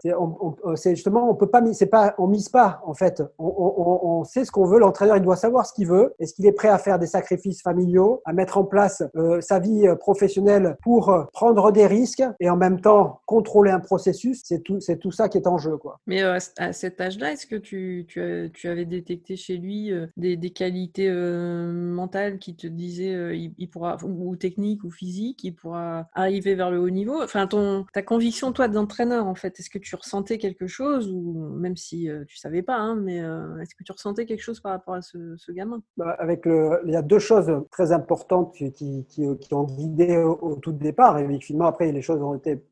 c'est 0.76 0.94
justement, 0.94 1.30
on 1.30 1.34
peut 1.34 1.50
pas, 1.50 1.62
c'est 1.72 1.86
pas, 1.86 2.14
on 2.18 2.26
mise 2.26 2.48
pas 2.48 2.80
en 2.84 2.94
fait. 2.94 3.22
On, 3.38 4.24
sait 4.24 4.44
ce 4.44 4.52
qu'on 4.52 4.66
veut. 4.66 4.78
L'entraîneur, 4.78 5.16
il 5.16 5.22
doit 5.22 5.36
savoir 5.36 5.64
ce 5.64 5.72
qu'il 5.72 5.88
veut. 5.88 6.14
Est-ce 6.18 6.34
qu'il 6.34 6.46
est 6.46 6.52
prêt 6.52 6.68
à 6.68 6.78
faire 6.78 6.98
des 6.98 7.06
sacrifices 7.06 7.62
familiaux, 7.62 8.20
à 8.24 8.32
mettre 8.32 8.58
en 8.58 8.64
place 8.64 9.02
sa 9.40 9.58
vie 9.58 9.86
professionnelle 9.98 10.76
pour 10.82 11.12
prendre 11.32 11.72
des 11.72 11.86
risques 11.86 12.22
et 12.38 12.50
en 12.50 12.56
même 12.56 12.80
temps 12.80 13.20
contrôler 13.26 13.70
un 13.70 13.80
processus? 13.80 14.42
C'est 14.44 14.62
tout, 14.62 14.78
tout 15.00 15.10
ça 15.10 15.28
qui 15.28 15.38
est 15.38 15.46
en 15.46 15.58
jeu. 15.58 15.76
Quoi. 15.76 15.98
Mais 16.06 16.22
euh, 16.22 16.38
à 16.58 16.72
cet 16.72 17.00
âge-là, 17.00 17.32
est-ce 17.32 17.46
que 17.46 17.56
tu, 17.56 18.04
tu, 18.08 18.50
tu, 18.52 18.68
avais 18.68 18.84
détecté 19.00 19.36
chez 19.36 19.56
lui 19.56 19.92
euh, 19.92 20.06
des, 20.16 20.36
des, 20.36 20.50
qualités 20.50 21.08
euh, 21.08 21.72
mentales 21.72 22.38
qui 22.38 22.54
te 22.54 22.66
disaient 22.66 23.36
il, 23.36 23.70
pourra, 23.70 23.96
ou 24.04 24.36
techniques 24.36 24.84
ou 24.84 24.90
physiques, 24.90 25.42
il 25.44 25.54
pourra 25.54 26.08
arriver 26.14 26.54
vers 26.54 26.70
le 26.70 26.78
haut 26.78 26.90
niveau. 26.90 27.22
Enfin, 27.22 27.46
ton, 27.46 27.86
ta 27.92 28.02
conviction, 28.02 28.52
toi, 28.52 28.68
d'entraîneur, 28.68 29.26
en 29.26 29.34
fait, 29.34 29.58
est-ce 29.58 29.70
que 29.70 29.78
tu 29.78 29.94
ressentais 29.96 30.38
quelque 30.38 30.66
chose, 30.66 31.10
ou 31.10 31.50
même 31.56 31.76
si 31.76 32.08
tu 32.28 32.36
savais 32.36 32.62
pas, 32.62 32.76
hein, 32.76 32.94
mais 32.94 33.16
est-ce 33.62 33.74
que 33.74 33.84
tu 33.84 33.92
ressentais 33.92 34.26
quelque 34.26 34.42
chose 34.42 34.60
par 34.60 34.72
rapport 34.72 34.94
à 34.94 35.02
ce, 35.02 35.36
ce 35.36 35.52
gamin? 35.52 35.82
Bah, 35.96 36.16
avec 36.18 36.46
le, 36.46 36.80
Il 36.86 36.92
y 36.92 36.96
a 36.96 37.02
deux 37.02 37.18
choses 37.18 37.50
très 37.70 37.92
importantes 37.92 38.54
qui, 38.54 38.72
qui, 38.72 39.06
qui, 39.06 39.54
ont 39.54 39.64
guidé 39.64 40.16
au, 40.18 40.56
tout 40.56 40.72
départ, 40.72 41.18
et 41.18 41.40
finalement, 41.40 41.68
après, 41.68 41.90
les 41.92 42.02
choses 42.02 42.22
ont 42.22 42.34
été, 42.34 42.62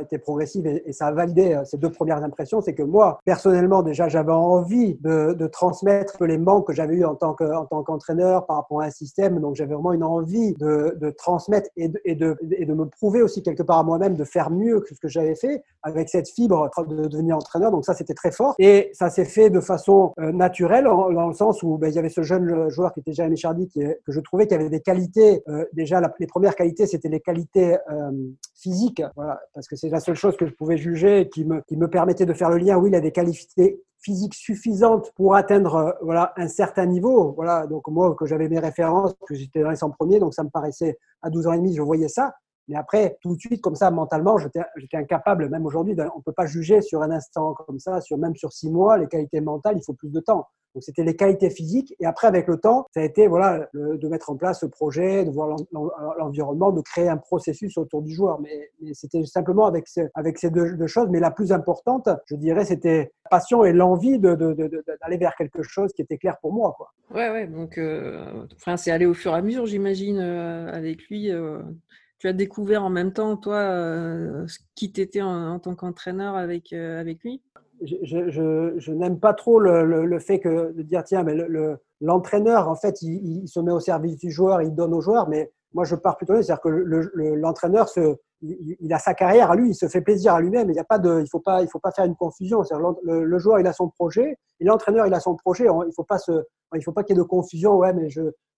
été 0.00 0.18
progressives 0.18 0.66
et, 0.66 0.92
ça 0.92 1.06
a 1.06 1.12
validé 1.12 1.60
ces 1.64 1.78
deux 1.78 1.90
premières 1.90 2.22
impressions, 2.22 2.60
c'est 2.60 2.74
que 2.74 2.82
moi, 2.82 3.20
personnellement, 3.24 3.82
déjà, 3.82 4.08
j'avais 4.08 4.32
envie 4.32 4.98
de, 5.00 5.46
transmettre 5.52 6.24
les 6.24 6.38
manques 6.38 6.66
que 6.66 6.72
j'avais 6.72 6.94
eu 6.94 7.04
en 7.04 7.14
tant 7.14 7.34
que, 7.34 7.44
en 7.44 7.64
tant 7.64 7.82
qu'entraîneur 7.82 8.46
par 8.46 8.56
rapport 8.56 8.82
à 8.82 8.84
un 8.84 8.90
système. 8.90 9.40
Donc, 9.40 9.56
j'avais 9.56 9.74
vraiment 9.74 9.92
une 9.92 10.04
envie 10.04 10.54
de, 10.54 10.96
de 11.00 11.10
transmettre 11.10 11.70
et 11.76 11.88
de, 11.88 12.00
et, 12.04 12.12
et 12.12 12.66
de 12.66 12.74
me 12.74 12.86
prouver 12.86 13.22
aussi 13.22 13.42
quelque 13.42 13.62
part 13.62 13.78
à 13.78 13.82
moi-même 13.82 14.16
de 14.16 14.24
faire 14.24 14.50
mieux 14.50 14.80
que 14.80 14.94
ce 14.94 15.00
que 15.00 15.08
j'avais 15.08 15.34
fait 15.34 15.62
avec 15.82 16.08
cette 16.08 16.28
fibre 16.28 16.70
de 16.86 17.08
devenir 17.08 17.36
entraîneur. 17.36 17.70
Donc, 17.70 17.84
ça, 17.84 17.94
c'était 17.94 18.14
très 18.14 18.30
fort. 18.30 18.54
Et 18.58 18.90
ça 18.92 19.10
s'est 19.10 19.24
fait 19.24 19.50
de 19.50 19.60
façon 19.60 20.12
euh, 20.18 20.32
naturelle, 20.32 20.84
dans 20.84 21.28
le 21.28 21.34
sens 21.34 21.62
où 21.62 21.78
ben, 21.78 21.88
il 21.88 21.94
y 21.94 21.98
avait 21.98 22.08
ce 22.08 22.22
jeune 22.22 22.68
joueur 22.68 22.92
qui 22.92 23.00
était 23.00 23.12
Jérémy 23.12 23.36
Chardy, 23.36 23.68
qui, 23.68 23.80
que 23.80 24.12
je 24.12 24.20
trouvais 24.20 24.46
qui 24.46 24.54
avait 24.54 24.70
des 24.70 24.80
qualités. 24.80 25.42
Euh, 25.48 25.64
déjà, 25.72 26.00
les 26.18 26.26
premières 26.26 26.54
qualités, 26.54 26.86
c'était 26.86 27.08
les 27.08 27.20
qualités 27.20 27.76
euh, 27.90 28.10
physiques, 28.54 29.02
voilà, 29.16 29.40
parce 29.54 29.66
que 29.68 29.76
c'est 29.76 29.89
la 29.92 30.00
seule 30.00 30.16
chose 30.16 30.36
que 30.36 30.46
je 30.46 30.52
pouvais 30.52 30.76
juger 30.76 31.28
qui 31.28 31.44
me, 31.44 31.60
qui 31.62 31.76
me 31.76 31.88
permettait 31.88 32.26
de 32.26 32.32
faire 32.32 32.50
le 32.50 32.58
lien. 32.58 32.76
Oui, 32.76 32.90
il 32.90 32.94
a 32.94 33.00
des 33.00 33.12
qualités 33.12 33.82
physiques 34.02 34.34
suffisantes 34.34 35.12
pour 35.14 35.34
atteindre 35.34 35.74
euh, 35.76 35.92
voilà 36.02 36.32
un 36.36 36.48
certain 36.48 36.86
niveau. 36.86 37.32
Voilà, 37.32 37.66
donc 37.66 37.88
moi 37.88 38.14
que 38.14 38.26
j'avais 38.26 38.48
mes 38.48 38.58
références, 38.58 39.14
que 39.26 39.34
j'étais 39.34 39.62
dans 39.62 39.70
les 39.70 39.76
100 39.76 39.90
premiers, 39.90 40.18
donc 40.18 40.34
ça 40.34 40.42
me 40.42 40.50
paraissait 40.50 40.98
à 41.22 41.30
12 41.30 41.46
ans 41.46 41.52
et 41.52 41.58
demi, 41.58 41.74
je 41.74 41.82
voyais 41.82 42.08
ça. 42.08 42.34
Mais 42.70 42.76
après, 42.76 43.18
tout 43.20 43.34
de 43.34 43.40
suite, 43.40 43.60
comme 43.60 43.74
ça, 43.74 43.90
mentalement, 43.90 44.38
j'étais 44.38 44.96
incapable, 44.96 45.48
même 45.48 45.66
aujourd'hui, 45.66 45.96
on 46.14 46.18
ne 46.18 46.22
peut 46.22 46.32
pas 46.32 46.46
juger 46.46 46.80
sur 46.82 47.02
un 47.02 47.10
instant 47.10 47.52
comme 47.66 47.80
ça, 47.80 48.00
sur, 48.00 48.16
même 48.16 48.36
sur 48.36 48.52
six 48.52 48.70
mois, 48.70 48.96
les 48.96 49.08
qualités 49.08 49.40
mentales, 49.40 49.76
il 49.76 49.84
faut 49.84 49.92
plus 49.92 50.10
de 50.10 50.20
temps. 50.20 50.46
Donc 50.74 50.84
c'était 50.84 51.02
les 51.02 51.16
qualités 51.16 51.50
physiques 51.50 51.94
et 51.98 52.06
après 52.06 52.28
avec 52.28 52.46
le 52.46 52.56
temps, 52.56 52.86
ça 52.94 53.00
a 53.00 53.02
été 53.02 53.26
voilà 53.26 53.68
de 53.74 54.08
mettre 54.08 54.30
en 54.30 54.36
place 54.36 54.60
ce 54.60 54.66
projet, 54.66 55.24
de 55.24 55.30
voir 55.30 55.56
l'environnement, 56.18 56.70
de 56.70 56.80
créer 56.80 57.08
un 57.08 57.16
processus 57.16 57.76
autour 57.76 58.02
du 58.02 58.14
joueur. 58.14 58.40
Mais, 58.40 58.70
c'était 58.92 59.24
simplement 59.24 59.66
avec 59.66 59.86
avec 60.14 60.38
ces 60.38 60.50
deux, 60.50 60.86
choses. 60.86 61.08
Mais 61.10 61.18
la 61.18 61.32
plus 61.32 61.50
importante, 61.50 62.08
je 62.26 62.36
dirais, 62.36 62.64
c'était 62.64 63.10
la 63.24 63.30
passion 63.30 63.64
et 63.64 63.72
l'envie 63.72 64.20
d'aller 64.20 64.54
de, 64.54 65.18
vers 65.18 65.34
quelque 65.36 65.62
chose 65.62 65.92
qui 65.92 66.02
était 66.02 66.18
clair 66.18 66.36
pour 66.40 66.52
moi. 66.52 66.72
Quoi. 66.76 66.92
Ouais 67.12 67.30
ouais. 67.30 67.48
Donc 67.48 67.76
euh, 67.76 68.46
c'est 68.76 68.92
aller 68.92 69.06
au 69.06 69.14
fur 69.14 69.32
et 69.32 69.38
à 69.38 69.42
mesure, 69.42 69.66
j'imagine, 69.66 70.18
euh, 70.20 70.70
avec 70.72 71.02
lui. 71.08 71.32
Euh, 71.32 71.62
tu 72.20 72.28
as 72.28 72.34
découvert 72.34 72.84
en 72.84 72.90
même 72.90 73.12
temps, 73.12 73.36
toi, 73.38 73.56
euh, 73.56 74.46
qui 74.74 74.92
t'étais 74.92 75.22
en, 75.22 75.58
tant 75.58 75.74
qu'entraîneur 75.74 76.36
avec, 76.36 76.74
euh, 76.74 77.00
avec 77.00 77.22
lui? 77.22 77.42
Je, 77.82 78.28
je, 78.28 78.92
n'aime 78.92 79.18
pas 79.18 79.32
trop 79.32 79.58
le, 79.58 80.04
le, 80.04 80.18
fait 80.18 80.38
de 80.44 80.82
dire, 80.82 81.02
tiens, 81.02 81.22
mais 81.22 81.34
l'entraîneur, 82.02 82.68
en 82.68 82.76
fait, 82.76 83.00
il, 83.00 83.48
se 83.48 83.58
met 83.58 83.72
au 83.72 83.80
service 83.80 84.18
du 84.18 84.30
joueur, 84.30 84.60
il 84.60 84.74
donne 84.74 84.92
au 84.92 85.00
joueur, 85.00 85.30
mais 85.30 85.50
moi, 85.72 85.84
je 85.84 85.96
pars 85.96 86.18
plutôt, 86.18 86.34
c'est-à-dire 86.34 86.60
que 86.60 86.68
l'entraîneur, 86.68 87.88
se 87.88 88.16
il, 88.42 88.92
a 88.92 88.98
sa 88.98 89.14
carrière 89.14 89.50
à 89.50 89.56
lui, 89.56 89.70
il 89.70 89.74
se 89.74 89.88
fait 89.88 90.02
plaisir 90.02 90.34
à 90.34 90.40
lui-même. 90.42 90.70
Il 90.70 90.76
il 90.76 91.28
faut 91.30 91.42
faut 91.70 91.78
pas 91.78 91.90
faire 91.90 92.04
une 92.04 92.16
confusion. 92.16 92.62
Le, 93.02 93.38
joueur, 93.38 93.60
il 93.60 93.66
a 93.66 93.72
son 93.72 93.88
projet, 93.88 94.36
et 94.60 94.64
l'entraîneur, 94.64 95.06
il 95.06 95.14
a 95.14 95.20
son 95.20 95.36
projet. 95.36 95.64
Il 95.64 95.88
il 95.88 95.92
faut 95.94 96.92
pas 96.92 97.02
qu'il 97.02 97.16
y 97.16 97.18
ait 97.18 97.22
de 97.22 97.26
confusion. 97.26 97.76
Ouais, 97.76 97.94
mais 97.94 98.08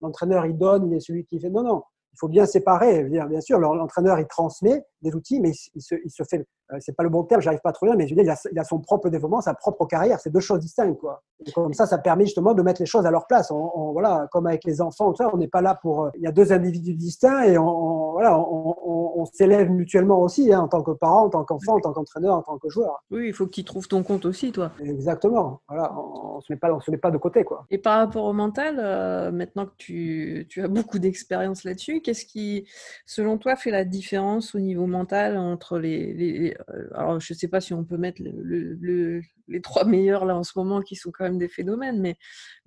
l'entraîneur, 0.01 0.47
il 0.47 0.59
donne, 0.59 0.91
il 0.91 0.97
est 0.97 1.01
celui 1.01 1.25
qui 1.25 1.39
fait. 1.39 1.51
Non, 1.51 1.63
non 1.63 1.83
il 2.13 2.19
faut 2.19 2.29
bien 2.29 2.47
séparer. 2.47 3.05
Bien 3.05 3.41
sûr, 3.41 3.59
l'entraîneur, 3.59 4.19
il 4.19 4.27
transmet 4.27 4.85
des 5.03 5.15
outils, 5.15 5.41
mais 5.41 5.53
il 5.75 5.81
se, 5.83 5.95
il 6.05 6.11
se 6.11 6.23
fait, 6.23 6.47
euh, 6.73 6.77
c'est 6.81 6.97
pas 6.97 7.03
le 7.03 7.09
bon 7.09 7.25
terme, 7.25 7.41
j'arrive 7.41 7.61
pas 7.61 7.71
à 7.71 7.73
trouver, 7.73 7.93
mais 7.97 8.07
je 8.07 8.15
veux 8.15 8.23
dire, 8.23 8.25
il 8.25 8.31
a, 8.31 8.51
il 8.53 8.59
a, 8.59 8.65
son 8.65 8.79
propre 8.79 9.09
développement, 9.09 9.41
sa 9.41 9.55
propre 9.55 9.85
carrière. 9.87 10.21
C'est 10.21 10.31
deux 10.31 10.41
choses 10.41 10.61
distinctes, 10.61 10.99
quoi. 10.99 11.23
Et 11.45 11.51
comme 11.53 11.75
ça, 11.75 11.87
ça 11.87 11.99
permet 11.99 12.25
justement 12.25 12.55
de 12.55 12.63
mettre 12.63 12.81
les 12.81 12.87
choses 12.87 13.05
à 13.05 13.11
leur 13.11 13.27
place. 13.27 13.51
On, 13.51 13.71
on, 13.75 13.93
voilà, 13.93 14.29
comme 14.31 14.47
avec 14.47 14.65
les 14.65 14.81
enfants, 14.81 15.13
on 15.33 15.37
n'est 15.37 15.49
pas 15.49 15.61
là 15.61 15.75
pour. 15.75 16.05
Euh, 16.05 16.11
il 16.15 16.23
y 16.23 16.27
a 16.27 16.33
deux 16.33 16.53
individus 16.53 16.95
distincts 16.95 17.43
et 17.43 17.59
on, 17.59 18.13
voilà, 18.13 18.39
on, 18.39 19.25
s'élève 19.33 19.71
mutuellement 19.71 20.21
aussi, 20.21 20.53
hein, 20.53 20.61
en 20.63 20.69
tant 20.69 20.83
que 20.83 20.91
parent, 20.91 21.27
en 21.27 21.31
tant 21.31 21.45
qu'enfant, 21.45 21.77
en 21.77 21.81
tant 21.81 21.93
qu'entraîneur, 21.93 22.37
en 22.37 22.43
tant 22.43 22.59
que 22.59 22.69
joueur. 22.69 23.05
Oui, 23.11 23.29
il 23.29 23.33
faut 23.33 23.47
que 23.47 23.53
tu 23.53 23.65
trouves 23.65 23.87
ton 23.87 24.03
compte 24.03 24.25
aussi, 24.25 24.51
toi. 24.51 24.73
Exactement. 24.81 25.61
Voilà, 25.69 25.95
on, 25.97 26.37
ne 26.37 26.41
se 26.41 26.53
met 26.53 26.59
pas, 26.59 26.73
on 26.73 26.81
se 26.81 26.91
met 26.91 26.97
pas 26.97 27.13
de 27.13 27.19
côté, 27.19 27.45
quoi. 27.45 27.65
Et 27.71 27.79
par 27.79 27.99
rapport 27.99 28.25
au 28.25 28.33
mental, 28.33 28.79
euh, 28.79 29.31
maintenant 29.31 29.67
que 29.67 29.75
tu, 29.79 30.47
tu 30.51 30.63
as 30.63 30.69
beaucoup 30.69 30.99
d'expérience 30.99 31.63
là-dessus, 31.65 32.02
qu'est-ce 32.03 32.27
qui, 32.27 32.67
selon 33.07 33.39
toi, 33.39 33.57
fait 33.57 33.71
la 33.71 33.85
différence 33.85 34.55
au 34.55 34.61
niveau 34.61 34.87
mental 34.87 35.37
entre 35.37 35.79
les, 35.79 36.13
les 36.15 36.57
alors 36.95 37.21
je 37.21 37.35
sais 37.35 37.49
pas 37.49 37.61
si 37.61 37.73
on 37.75 37.85
peut 37.85 37.97
mettre 37.97 38.23
le, 38.25 39.23
les 39.53 39.61
trois 39.61 39.85
meilleurs 39.85 40.25
là 40.25 40.37
en 40.37 40.43
ce 40.43 40.53
moment 40.57 40.81
qui 40.81 40.97
sont 40.97 41.11
quand 41.13 41.25
même 41.25 41.39
des 41.39 41.49
phénomènes, 41.49 42.01
mais 42.01 42.17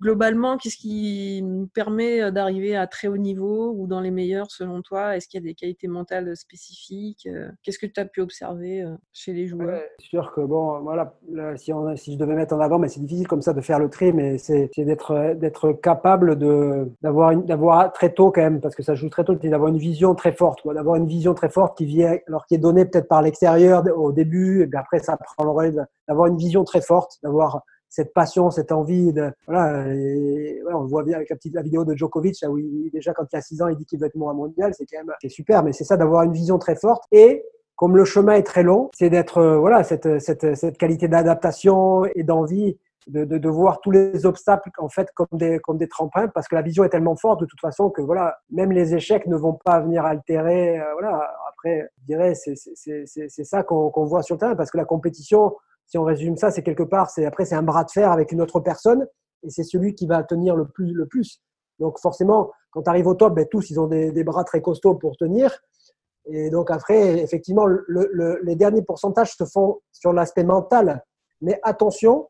globalement, 0.00 0.56
qu'est-ce 0.56 0.76
qui 0.76 1.44
permet 1.74 2.30
d'arriver 2.32 2.76
à 2.76 2.86
très 2.86 3.08
haut 3.08 3.16
niveau 3.16 3.72
ou 3.76 3.86
dans 3.86 4.00
les 4.00 4.10
meilleurs 4.10 4.50
selon 4.50 4.82
toi? 4.82 5.16
Est-ce 5.16 5.28
qu'il 5.28 5.40
y 5.40 5.44
a 5.44 5.46
des 5.46 5.54
qualités 5.54 5.88
mentales 5.88 6.36
spécifiques 6.36 7.28
Qu'est-ce 7.62 7.78
que 7.78 7.86
tu 7.86 8.00
as 8.00 8.04
pu 8.04 8.20
observer 8.20 8.84
chez 9.12 9.32
les 9.32 9.46
joueurs? 9.46 9.80
C'est 9.98 10.06
sûr 10.06 10.32
que 10.34 10.40
bon, 10.40 10.80
voilà, 10.80 11.14
si, 11.56 11.72
on, 11.72 11.96
si, 11.96 12.14
je 12.14 12.18
devais 12.18 12.34
mettre 12.34 12.54
en 12.54 12.60
avant, 12.60 12.78
mais 12.78 12.88
c'est 12.88 13.00
difficile 13.00 13.26
comme 13.26 13.42
ça 13.42 13.52
de 13.52 13.60
faire 13.60 13.78
le 13.78 13.88
tri, 13.88 14.12
mais 14.12 14.38
c'est 14.38 14.70
d'être 14.76 15.72
capable 15.82 16.36
de 16.38 16.90
d'avoir 17.02 17.36
d'avoir 17.36 17.92
très 17.92 18.12
tôt 18.12 18.30
quand 18.30 18.42
même, 18.42 18.60
parce 18.60 18.74
que 18.74 18.82
ça 18.82 18.94
joue 18.94 19.08
très 19.08 19.24
tôt, 19.24 19.34
d'avoir 19.34 19.68
une 19.68 19.78
vision 19.78 20.14
très 20.14 20.32
forte, 20.32 20.66
d'avoir 20.66 20.96
une 20.96 21.06
vision 21.06 21.34
très 21.34 21.48
forte 21.48 21.76
qui 21.76 21.86
vient, 21.86 22.16
alors 22.28 22.46
qui 22.46 22.54
est 22.54 22.58
donnée 22.58 22.84
peut-être 22.84 23.08
par 23.08 23.22
l'extérieur 23.22 23.84
au 23.96 24.12
début, 24.12 24.62
et 24.62 24.66
puis 24.66 24.78
après 24.78 25.00
ça 25.00 25.16
prend 25.16 25.44
le 25.44 25.50
relais 25.50 25.72
d'avoir 26.08 26.26
une 26.26 26.36
vision 26.36 26.64
très 26.64 26.75
forte, 26.80 27.18
d'avoir 27.22 27.62
cette 27.88 28.12
passion, 28.12 28.50
cette 28.50 28.72
envie 28.72 29.12
de 29.12 29.32
voilà, 29.46 29.84
on 30.74 30.82
le 30.82 30.88
voit 30.88 31.02
bien 31.02 31.16
avec 31.16 31.30
la 31.30 31.36
petite 31.36 31.54
la 31.54 31.62
vidéo 31.62 31.84
de 31.84 31.94
Djokovic 31.94 32.40
là 32.42 32.50
où 32.50 32.58
il, 32.58 32.90
déjà 32.92 33.12
quand 33.14 33.24
il 33.32 33.36
a 33.36 33.40
6 33.40 33.62
ans 33.62 33.68
il 33.68 33.76
dit 33.76 33.86
qu'il 33.86 33.98
veut 33.98 34.06
être 34.06 34.16
mondial 34.16 34.72
c'est 34.74 34.86
quand 34.86 34.98
même 34.98 35.14
super 35.28 35.62
mais 35.62 35.72
c'est 35.72 35.84
ça 35.84 35.96
d'avoir 35.96 36.22
une 36.24 36.32
vision 36.32 36.58
très 36.58 36.76
forte. 36.76 37.04
Et 37.12 37.44
comme 37.76 37.96
le 37.96 38.04
chemin 38.04 38.34
est 38.34 38.42
très 38.42 38.62
long 38.62 38.90
c'est 38.94 39.10
d'être 39.10 39.38
euh, 39.38 39.58
voilà 39.58 39.84
cette, 39.84 40.18
cette, 40.18 40.56
cette 40.56 40.78
qualité 40.78 41.08
d'adaptation 41.08 42.04
et 42.14 42.22
d'envie 42.22 42.78
de, 43.06 43.24
de, 43.24 43.48
voir 43.48 43.80
tous 43.80 43.92
les 43.92 44.26
obstacles 44.26 44.68
en 44.78 44.88
fait 44.88 45.08
comme 45.14 45.28
des 45.32 45.60
comme 45.60 45.78
des 45.78 45.86
tremplins 45.88 46.26
parce 46.26 46.48
que 46.48 46.56
la 46.56 46.62
vision 46.62 46.82
est 46.82 46.88
tellement 46.88 47.14
forte 47.14 47.40
de 47.40 47.46
toute 47.46 47.60
façon 47.60 47.88
que 47.88 48.02
voilà 48.02 48.36
même 48.50 48.72
les 48.72 48.96
échecs 48.96 49.28
ne 49.28 49.36
vont 49.36 49.56
pas 49.64 49.80
venir 49.80 50.04
altérer 50.04 50.80
euh, 50.80 50.92
voilà. 50.98 51.32
Après 51.48 51.88
je 52.00 52.04
dirais 52.06 52.34
c'est 52.34 53.44
ça 53.44 53.62
qu'on 53.62 53.90
qu'on 53.90 54.04
voit 54.06 54.22
sur 54.22 54.34
le 54.34 54.40
terrain 54.40 54.56
parce 54.56 54.72
que 54.72 54.76
la 54.76 54.84
compétition 54.84 55.54
si 55.86 55.98
on 55.98 56.04
résume 56.04 56.36
ça, 56.36 56.50
c'est 56.50 56.62
quelque 56.62 56.82
part, 56.82 57.10
c'est 57.10 57.24
après 57.24 57.44
c'est 57.44 57.54
un 57.54 57.62
bras 57.62 57.84
de 57.84 57.90
fer 57.90 58.10
avec 58.10 58.32
une 58.32 58.40
autre 58.40 58.60
personne 58.60 59.06
et 59.42 59.50
c'est 59.50 59.64
celui 59.64 59.94
qui 59.94 60.06
va 60.06 60.22
tenir 60.22 60.56
le 60.56 60.66
plus 60.66 60.92
le 60.92 61.06
plus. 61.06 61.40
Donc 61.78 61.98
forcément, 62.00 62.50
quand 62.70 62.82
tu 62.82 62.90
arrives 62.90 63.06
au 63.06 63.14
top, 63.14 63.34
ben, 63.34 63.46
tous 63.50 63.70
ils 63.70 63.78
ont 63.78 63.86
des, 63.86 64.24
bras 64.24 64.44
très 64.44 64.60
costauds 64.60 64.94
pour 64.94 65.16
tenir. 65.16 65.56
Et 66.26 66.50
donc 66.50 66.70
après, 66.70 67.18
effectivement, 67.22 67.66
le, 67.66 67.84
le, 67.88 68.40
les 68.42 68.56
derniers 68.56 68.82
pourcentages 68.82 69.36
se 69.36 69.44
font 69.44 69.80
sur 69.92 70.12
l'aspect 70.12 70.44
mental. 70.44 71.04
Mais 71.40 71.60
attention 71.62 72.28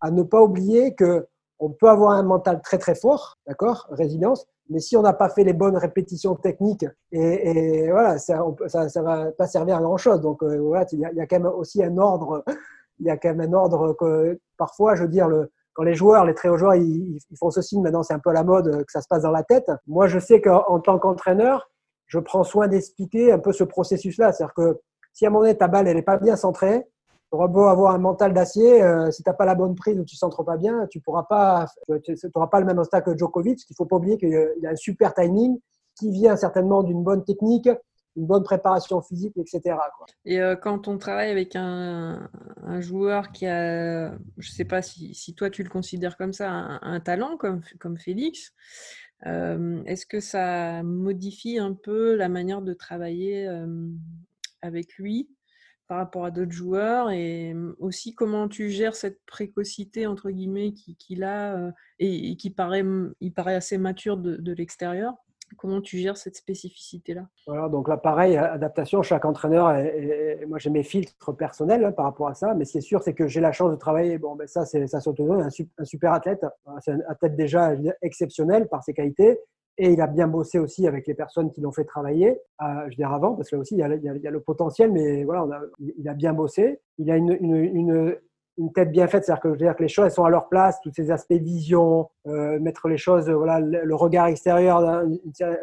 à 0.00 0.10
ne 0.10 0.22
pas 0.22 0.42
oublier 0.42 0.94
que 0.94 1.26
on 1.58 1.70
peut 1.70 1.88
avoir 1.88 2.10
un 2.10 2.22
mental 2.22 2.60
très 2.62 2.78
très 2.78 2.94
fort, 2.94 3.38
d'accord, 3.46 3.86
résilience. 3.90 4.46
Mais 4.68 4.80
si 4.80 4.96
on 4.96 5.02
n'a 5.02 5.12
pas 5.12 5.30
fait 5.30 5.44
les 5.44 5.52
bonnes 5.52 5.76
répétitions 5.76 6.34
techniques, 6.34 6.84
et, 7.12 7.88
voilà, 7.90 8.18
ça, 8.18 8.44
ça 8.66 9.02
va 9.02 9.30
pas 9.32 9.46
servir 9.46 9.76
à 9.76 9.80
grand 9.80 9.96
chose. 9.96 10.20
Donc 10.20 10.42
euh, 10.42 10.58
voilà, 10.58 10.84
il 10.92 10.98
y 10.98 11.20
a 11.20 11.26
quand 11.26 11.38
même 11.38 11.46
aussi 11.46 11.82
un 11.82 11.96
ordre 11.98 12.44
il 12.98 13.06
y 13.06 13.10
a 13.10 13.16
quand 13.16 13.34
même 13.34 13.52
un 13.52 13.52
ordre 13.52 13.94
que 13.98 14.38
parfois, 14.56 14.94
je 14.94 15.02
veux 15.02 15.08
dire, 15.08 15.28
quand 15.74 15.82
les 15.82 15.94
joueurs, 15.94 16.24
les 16.24 16.34
très 16.34 16.48
hauts 16.48 16.56
joueurs, 16.56 16.74
ils, 16.74 17.18
font 17.38 17.50
ceci, 17.50 17.78
maintenant 17.80 18.02
c'est 18.02 18.14
un 18.14 18.18
peu 18.18 18.32
la 18.32 18.44
mode 18.44 18.84
que 18.84 18.92
ça 18.92 19.02
se 19.02 19.08
passe 19.08 19.22
dans 19.22 19.30
la 19.30 19.42
tête. 19.42 19.70
Moi, 19.86 20.06
je 20.06 20.18
sais 20.18 20.40
qu'en 20.40 20.80
tant 20.80 20.98
qu'entraîneur, 20.98 21.70
je 22.06 22.18
prends 22.18 22.44
soin 22.44 22.68
d'expliquer 22.68 23.32
un 23.32 23.38
peu 23.38 23.52
ce 23.52 23.64
processus-là. 23.64 24.32
C'est-à-dire 24.32 24.54
que 24.54 24.80
si 25.12 25.26
à 25.26 25.28
un 25.28 25.32
moment 25.32 25.52
ta 25.54 25.68
balle, 25.68 25.88
elle 25.88 25.96
n'est 25.96 26.02
pas 26.02 26.16
bien 26.18 26.36
centrée, 26.36 26.86
tu 27.30 27.36
auras 27.36 27.48
beau 27.48 27.64
avoir 27.64 27.94
un 27.94 27.98
mental 27.98 28.32
d'acier, 28.32 28.82
euh, 28.82 29.10
si 29.10 29.22
tu 29.22 29.28
n'as 29.28 29.34
pas 29.34 29.44
la 29.44 29.54
bonne 29.54 29.74
prise 29.74 29.98
ou 29.98 30.04
tu 30.04 30.14
ne 30.14 30.18
centres 30.18 30.44
pas 30.44 30.56
bien, 30.56 30.86
tu 30.90 31.00
pourras 31.00 31.24
pas, 31.24 31.66
n'auras 31.88 32.46
pas 32.46 32.60
le 32.60 32.66
même 32.66 32.78
obstacle 32.78 33.12
que 33.12 33.18
Djokovic. 33.18 33.60
Il 33.68 33.72
ne 33.72 33.76
faut 33.76 33.84
pas 33.84 33.96
oublier 33.96 34.16
qu'il 34.16 34.34
a 34.64 34.70
un 34.70 34.76
super 34.76 35.12
timing 35.12 35.58
qui 35.98 36.10
vient 36.10 36.36
certainement 36.36 36.82
d'une 36.82 37.02
bonne 37.02 37.24
technique, 37.24 37.68
une 38.16 38.26
bonne 38.26 38.42
préparation 38.42 39.00
physique, 39.02 39.36
etc. 39.36 39.76
Et 40.24 40.40
euh, 40.40 40.56
quand 40.56 40.88
on 40.88 40.98
travaille 40.98 41.30
avec 41.30 41.54
un, 41.54 42.28
joueur 42.80 43.32
qui 43.32 43.46
a, 43.46 44.10
je 44.38 44.50
ne 44.50 44.54
sais 44.54 44.64
pas 44.64 44.82
si, 44.82 45.34
toi 45.36 45.50
tu 45.50 45.62
le 45.62 45.68
considères 45.68 46.16
comme 46.16 46.32
ça, 46.32 46.50
un, 46.50 47.00
talent 47.00 47.36
comme, 47.36 47.62
comme 47.78 47.98
Félix, 47.98 48.52
euh, 49.26 49.82
est-ce 49.84 50.06
que 50.06 50.20
ça 50.20 50.82
modifie 50.82 51.58
un 51.58 51.74
peu 51.74 52.16
la 52.16 52.28
manière 52.28 52.62
de 52.62 52.74
travailler 52.74 53.46
euh, 53.46 53.66
avec 54.62 54.94
lui 54.94 55.30
par 55.88 55.98
rapport 55.98 56.24
à 56.24 56.30
d'autres 56.32 56.52
joueurs 56.52 57.10
et 57.10 57.54
aussi 57.78 58.14
comment 58.14 58.48
tu 58.48 58.70
gères 58.70 58.96
cette 58.96 59.20
précocité 59.24 60.06
entre 60.06 60.30
guillemets 60.30 60.72
qu'il 60.72 60.96
qui 60.96 61.22
a 61.22 61.72
et, 62.00 62.36
qui 62.36 62.50
paraît, 62.50 62.84
il 63.20 63.32
paraît 63.32 63.54
assez 63.54 63.78
mature 63.78 64.16
de 64.16 64.52
l'extérieur? 64.52 65.14
Comment 65.56 65.80
tu 65.80 65.98
gères 65.98 66.16
cette 66.16 66.36
spécificité-là? 66.36 67.28
Voilà, 67.46 67.68
donc 67.68 67.88
là, 67.88 67.96
pareil, 67.96 68.36
adaptation, 68.36 69.02
chaque 69.02 69.24
entraîneur, 69.24 69.72
moi 70.48 70.58
j'ai 70.58 70.70
mes 70.70 70.82
filtres 70.82 71.34
personnels 71.36 71.84
hein, 71.84 71.92
par 71.92 72.04
rapport 72.04 72.28
à 72.28 72.34
ça, 72.34 72.54
mais 72.54 72.64
ce 72.64 72.72
qui 72.72 72.78
est 72.78 72.82
sûr, 72.82 73.02
c'est 73.02 73.14
que 73.14 73.26
j'ai 73.26 73.40
la 73.40 73.52
chance 73.52 73.70
de 73.70 73.76
travailler, 73.76 74.18
bon, 74.18 74.36
ben 74.36 74.46
ça, 74.46 74.66
c'est 74.66 74.86
ça 74.86 75.00
s'autonome, 75.00 75.40
un, 75.40 75.48
un 75.78 75.84
super 75.84 76.12
athlète, 76.12 76.44
c'est 76.80 76.92
un 76.92 77.00
athlète 77.08 77.36
déjà 77.36 77.74
exceptionnel 78.02 78.68
par 78.68 78.82
ses 78.82 78.92
qualités, 78.92 79.38
et 79.78 79.92
il 79.92 80.00
a 80.00 80.06
bien 80.06 80.26
bossé 80.26 80.58
aussi 80.58 80.86
avec 80.86 81.06
les 81.06 81.14
personnes 81.14 81.50
qui 81.50 81.60
l'ont 81.60 81.72
fait 81.72 81.84
travailler, 81.84 82.40
euh, 82.62 82.64
je 82.84 82.90
veux 82.90 82.94
dire 82.94 83.12
avant, 83.12 83.34
parce 83.34 83.50
que 83.50 83.56
là 83.56 83.60
aussi, 83.60 83.74
il 83.74 83.78
y 83.78 83.82
a, 83.82 83.88
le 84.30 84.40
potentiel, 84.40 84.90
mais 84.90 85.24
voilà, 85.24 85.60
il 85.98 86.08
a 86.08 86.14
bien 86.14 86.32
bossé. 86.32 86.80
Il 86.98 87.10
a 87.10 87.16
une, 87.16 88.16
une 88.58 88.72
tête 88.72 88.90
bien 88.90 89.06
faite, 89.06 89.24
c'est-à-dire 89.24 89.76
que, 89.76 89.82
les 89.82 89.88
choses 89.88 90.06
elles 90.06 90.10
sont 90.10 90.24
à 90.24 90.30
leur 90.30 90.48
place, 90.48 90.80
tous 90.82 90.92
ces 90.92 91.10
aspects 91.10 91.32
vision, 91.32 92.08
euh, 92.26 92.58
mettre 92.60 92.88
les 92.88 92.96
choses, 92.96 93.28
voilà, 93.28 93.60
le 93.60 93.94
regard 93.94 94.26
extérieur 94.26 94.78
à 94.78 95.00
un, 95.00 95.10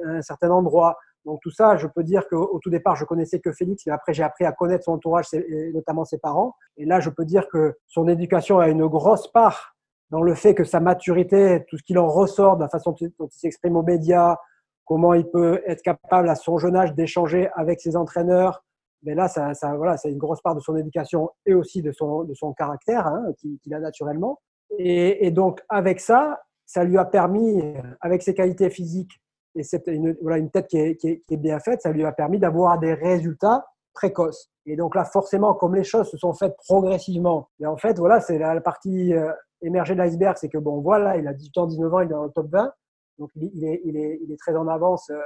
un, 0.05 0.21
certain 0.21 0.51
endroit. 0.51 0.97
Donc 1.25 1.39
tout 1.41 1.51
ça, 1.51 1.77
je 1.77 1.87
peux 1.87 2.03
dire 2.03 2.27
qu'au 2.27 2.59
tout 2.61 2.69
départ, 2.69 2.95
je 2.95 3.05
connaissais 3.05 3.39
que 3.39 3.51
Félix, 3.51 3.83
mais 3.85 3.93
après 3.93 4.13
j'ai 4.13 4.23
appris 4.23 4.45
à 4.45 4.51
connaître 4.51 4.83
son 4.83 4.93
entourage, 4.93 5.25
et 5.33 5.71
notamment 5.73 6.05
ses 6.05 6.17
parents. 6.17 6.55
Et 6.77 6.85
là, 6.85 6.99
je 6.99 7.09
peux 7.09 7.25
dire 7.25 7.47
que 7.47 7.75
son 7.87 8.07
éducation 8.07 8.59
a 8.59 8.67
une 8.67 8.85
grosse 8.87 9.31
part 9.31 9.75
dans 10.11 10.21
le 10.21 10.35
fait 10.35 10.53
que 10.53 10.63
sa 10.63 10.79
maturité, 10.79 11.65
tout 11.67 11.77
ce 11.77 11.83
qu'il 11.83 11.97
en 11.97 12.07
ressort, 12.07 12.57
de 12.57 12.61
la 12.61 12.69
façon 12.69 12.95
dont 13.17 13.27
il 13.27 13.39
s'exprime 13.39 13.77
aux 13.77 13.83
médias, 13.83 14.37
comment 14.85 15.13
il 15.13 15.25
peut 15.29 15.61
être 15.65 15.81
capable 15.81 16.29
à 16.29 16.35
son 16.35 16.57
jeune 16.57 16.75
âge 16.75 16.93
d'échanger 16.93 17.49
avec 17.55 17.81
ses 17.81 17.95
entraîneurs, 17.95 18.63
mais 19.03 19.15
là, 19.15 19.27
ça, 19.27 19.53
voilà, 19.75 19.97
c'est 19.97 20.09
une 20.09 20.17
grosse 20.17 20.41
part 20.41 20.55
de 20.55 20.61
son 20.61 20.75
éducation 20.77 21.29
et 21.45 21.53
aussi 21.53 21.81
de 21.81 21.91
son, 21.91 22.23
de 22.23 22.33
son 22.33 22.53
caractère 22.53 23.05
hein, 23.07 23.23
qu'il 23.37 23.59
qui 23.59 23.73
a 23.73 23.79
naturellement. 23.79 24.39
Et, 24.79 25.29
donc, 25.31 25.61
avec 25.69 25.99
ça, 25.99 26.41
ça 26.65 26.83
lui 26.83 26.97
a 26.97 27.05
permis, 27.05 27.61
avec 28.01 28.23
ses 28.23 28.33
qualités 28.33 28.69
physiques 28.69 29.21
et 29.55 29.63
cette, 29.63 29.87
une, 29.87 30.17
voilà, 30.21 30.37
une 30.37 30.49
tête 30.49 30.67
qui 30.67 30.77
est, 30.77 30.95
qui, 30.95 31.21
est, 31.29 31.37
bien 31.37 31.59
faite, 31.59 31.81
ça 31.81 31.91
lui 31.91 32.03
a 32.05 32.11
permis 32.11 32.39
d'avoir 32.39 32.79
des 32.79 32.93
résultats 32.93 33.67
précoces. 33.93 34.49
Et 34.65 34.75
donc 34.75 34.95
là, 34.95 35.05
forcément, 35.05 35.53
comme 35.53 35.75
les 35.75 35.83
choses 35.83 36.09
se 36.09 36.17
sont 36.17 36.33
faites 36.33 36.55
progressivement, 36.67 37.49
et 37.59 37.67
en 37.67 37.77
fait, 37.77 37.99
voilà, 37.99 38.19
c'est 38.19 38.39
la, 38.39 38.59
partie 38.61 39.13
euh, 39.13 39.31
émergée 39.61 39.93
de 39.93 39.99
l'iceberg, 39.99 40.37
c'est 40.39 40.49
que 40.49 40.57
bon, 40.57 40.81
voilà, 40.81 41.17
il 41.17 41.27
a 41.27 41.33
18 41.33 41.57
ans, 41.59 41.67
19 41.67 41.93
ans, 41.93 41.99
il 41.99 42.05
est 42.05 42.09
dans 42.09 42.23
le 42.23 42.31
top 42.31 42.47
20, 42.49 42.71
donc 43.19 43.29
il, 43.35 43.51
il, 43.53 43.65
est, 43.65 43.81
il, 43.85 43.97
est, 43.97 44.19
il 44.23 44.31
est 44.31 44.37
très 44.37 44.55
en 44.55 44.67
avance 44.67 45.11
euh, 45.11 45.19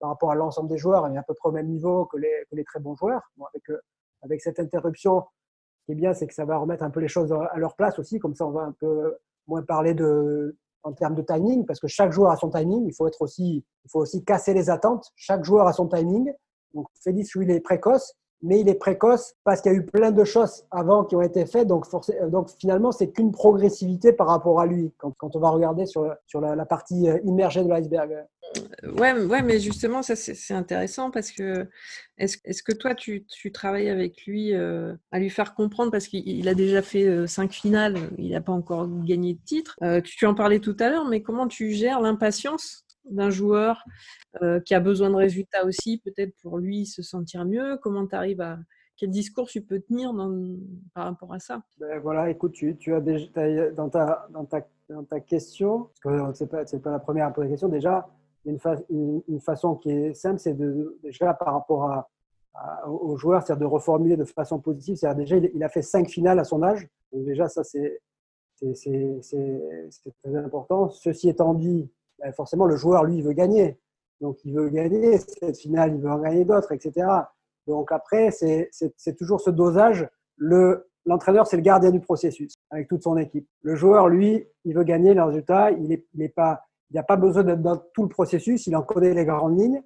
par 0.00 0.10
rapport 0.10 0.32
à 0.32 0.34
l'ensemble 0.34 0.68
des 0.68 0.78
joueurs, 0.78 1.06
il 1.08 1.14
est 1.14 1.18
à 1.18 1.22
peu 1.22 1.34
près 1.34 1.50
au 1.50 1.52
même 1.52 1.68
niveau 1.68 2.06
que 2.06 2.16
les, 2.16 2.44
que 2.50 2.56
les 2.56 2.64
très 2.64 2.80
bons 2.80 2.96
joueurs. 2.96 3.22
Bon, 3.36 3.44
avec, 3.44 3.70
euh, 3.70 3.80
avec 4.22 4.40
cette 4.40 4.58
interruption, 4.58 5.24
ce 5.80 5.84
qui 5.86 5.92
est 5.92 5.94
bien, 5.94 6.14
c'est 6.14 6.26
que 6.26 6.34
ça 6.34 6.44
va 6.44 6.56
remettre 6.56 6.82
un 6.82 6.90
peu 6.90 7.00
les 7.00 7.08
choses 7.08 7.32
à 7.32 7.56
leur 7.58 7.76
place 7.76 7.98
aussi, 7.98 8.18
comme 8.18 8.34
ça 8.34 8.46
on 8.46 8.50
va 8.50 8.62
un 8.62 8.72
peu 8.72 9.16
moins 9.46 9.62
parler 9.62 9.94
de, 9.94 10.56
en 10.82 10.92
termes 10.92 11.14
de 11.14 11.22
timing, 11.22 11.66
parce 11.66 11.80
que 11.80 11.88
chaque 11.88 12.12
joueur 12.12 12.30
a 12.30 12.36
son 12.36 12.50
timing, 12.50 12.86
il 12.86 12.94
faut, 12.94 13.06
être 13.06 13.22
aussi, 13.22 13.64
il 13.84 13.90
faut 13.90 14.00
aussi 14.00 14.24
casser 14.24 14.54
les 14.54 14.70
attentes, 14.70 15.10
chaque 15.16 15.44
joueur 15.44 15.66
a 15.66 15.72
son 15.72 15.88
timing, 15.88 16.32
Donc 16.74 16.86
Félix, 17.02 17.34
lui, 17.34 17.46
il 17.46 17.50
est 17.50 17.60
précoce, 17.60 18.14
mais 18.42 18.60
il 18.60 18.68
est 18.68 18.74
précoce 18.74 19.34
parce 19.44 19.60
qu'il 19.60 19.72
y 19.72 19.74
a 19.74 19.78
eu 19.78 19.84
plein 19.84 20.10
de 20.10 20.24
choses 20.24 20.64
avant 20.70 21.04
qui 21.04 21.16
ont 21.16 21.22
été 21.22 21.46
faites. 21.46 21.66
Donc, 21.66 21.86
donc 22.28 22.50
finalement, 22.58 22.92
c'est 22.92 23.10
qu'une 23.10 23.32
progressivité 23.32 24.12
par 24.12 24.28
rapport 24.28 24.60
à 24.60 24.66
lui 24.66 24.92
quand, 24.98 25.36
on 25.36 25.38
va 25.38 25.50
regarder 25.50 25.86
sur, 25.86 26.04
la, 26.34 26.66
partie 26.66 27.08
euh, 27.08 27.18
immergée 27.24 27.62
de 27.62 27.68
l'iceberg. 27.68 28.24
Ouais, 28.98 29.12
ouais, 29.12 29.42
mais 29.42 29.60
justement, 29.60 30.02
ça 30.02 30.16
c'est 30.16 30.54
intéressant 30.54 31.10
parce 31.10 31.30
que 31.30 31.68
est-ce 32.18 32.38
est 32.44 32.62
que 32.62 32.72
toi 32.72 32.94
tu, 32.94 33.24
travailles 33.52 33.90
avec 33.90 34.24
lui 34.26 34.54
euh, 34.54 34.94
à 35.12 35.20
lui 35.20 35.30
faire 35.30 35.54
comprendre? 35.54 35.92
Parce 35.92 36.08
qu'il 36.08 36.48
a 36.48 36.54
déjà 36.54 36.82
fait 36.82 37.04
euh, 37.04 37.26
cinq 37.26 37.52
finales, 37.52 37.96
il 38.18 38.30
n'a 38.30 38.40
pas 38.40 38.52
encore 38.52 38.88
gagné 39.04 39.34
de 39.34 39.40
titre. 39.44 39.78
tu 40.02 40.26
en 40.26 40.34
parlais 40.34 40.58
tout 40.58 40.76
à 40.80 40.88
l'heure, 40.88 41.04
mais 41.04 41.22
comment 41.22 41.46
tu 41.46 41.70
gères 41.70 42.00
l'impatience 42.00 42.84
d'un 43.04 43.30
joueur 43.30 43.84
euh, 44.42 44.60
qui 44.60 44.74
a 44.74 44.80
besoin 44.80 45.10
de 45.10 45.16
résultats 45.16 45.64
aussi, 45.64 45.98
peut-être 45.98 46.34
pour 46.42 46.58
lui 46.58 46.86
se 46.86 47.02
sentir 47.02 47.44
mieux 47.44 47.78
Comment 47.82 48.06
tu 48.06 48.14
arrives 48.14 48.40
à. 48.40 48.58
Quel 48.96 49.10
discours 49.10 49.48
tu 49.48 49.62
peux 49.62 49.80
tenir 49.80 50.12
par 50.92 51.06
rapport 51.06 51.32
à 51.32 51.38
ça? 51.38 51.62
Ben 51.78 51.98
Voilà, 52.00 52.28
écoute, 52.28 52.52
tu, 52.52 52.76
tu 52.76 52.92
as 52.94 53.00
déjà, 53.00 53.70
dans, 53.70 53.88
ta, 53.88 54.28
dans, 54.30 54.44
ta, 54.44 54.60
dans 54.90 55.04
ta 55.04 55.20
question, 55.20 55.88
parce 56.02 56.32
que 56.32 56.36
ce 56.36 56.44
n'est 56.44 56.50
pas, 56.50 56.64
pas, 56.64 56.90
la 56.90 56.98
première 56.98 57.26
à 57.26 57.30
poser 57.30 57.46
la 57.46 57.52
question, 57.52 57.68
déjà, 57.70 58.06
une, 58.44 58.58
une, 58.90 59.22
une, 59.26 59.40
façon 59.40 59.74
qui 59.74 59.90
est 59.90 60.12
simple, 60.12 60.38
c'est 60.38 60.54
déjà 61.02 61.32
par 61.32 61.54
rapport 61.54 61.84
à, 61.84 62.10
aux 62.90 63.16
joueurs, 63.16 63.42
c'est-à-dire 63.42 63.66
de 63.66 63.72
reformuler 63.72 64.18
de 64.18 64.24
façon 64.24 64.60
positive. 64.60 64.96
C'est-à-dire 64.96 65.24
déjà, 65.24 65.36
il, 65.38 65.50
il, 65.54 65.64
a 65.64 65.70
fait 65.70 65.80
cinq 65.80 66.10
finales 66.10 66.38
à 66.38 66.44
son 66.44 66.62
âge, 66.62 66.86
donc 67.10 67.24
déjà, 67.24 67.48
ça 67.48 67.64
c'est 67.64 68.00
très 70.22 70.36
important. 70.36 70.90
Ceci 70.90 71.28
étant 71.28 71.54
dit, 71.54 71.90
ben, 72.20 72.32
forcément, 72.32 72.66
le 72.66 72.76
joueur, 72.76 73.04
lui, 73.04 73.18
il 73.18 73.24
veut 73.24 73.32
gagner. 73.32 73.78
Donc, 74.20 74.38
il 74.44 74.54
veut 74.54 74.68
gagner 74.68 75.18
cette 75.18 75.58
finale, 75.58 75.94
il 75.94 76.00
veut 76.00 76.10
en 76.10 76.18
gagner 76.18 76.44
d'autres, 76.44 76.72
etc. 76.72 77.06
Donc, 77.66 77.90
après, 77.92 78.30
c'est 78.30 79.16
toujours 79.16 79.40
ce 79.40 79.50
dosage. 79.50 80.08
L'entraîneur, 81.06 81.46
c'est 81.46 81.56
le 81.56 81.62
gardien 81.62 81.90
du 81.90 82.00
processus 82.00 82.52
avec 82.70 82.88
toute 82.88 83.02
son 83.02 83.16
équipe. 83.16 83.48
Le 83.62 83.74
joueur, 83.74 84.08
lui, 84.08 84.46
il 84.64 84.74
veut 84.74 84.84
gagner 84.84 85.14
le 85.14 85.22
résultat. 85.22 85.70
Il 85.70 85.88
n'a 85.88 86.24
est 86.24 86.28
pas, 86.28 86.62
il 86.90 87.02
pas 87.02 87.16
besoin 87.16 87.42
d'être 87.42 87.62
dans 87.62 87.78
tout 87.94 88.02
le 88.02 88.08
processus. 88.08 88.66
Il 88.66 88.76
en 88.76 88.82
connaît 88.82 89.14
les 89.14 89.24
grandes 89.24 89.58
lignes. 89.58 89.82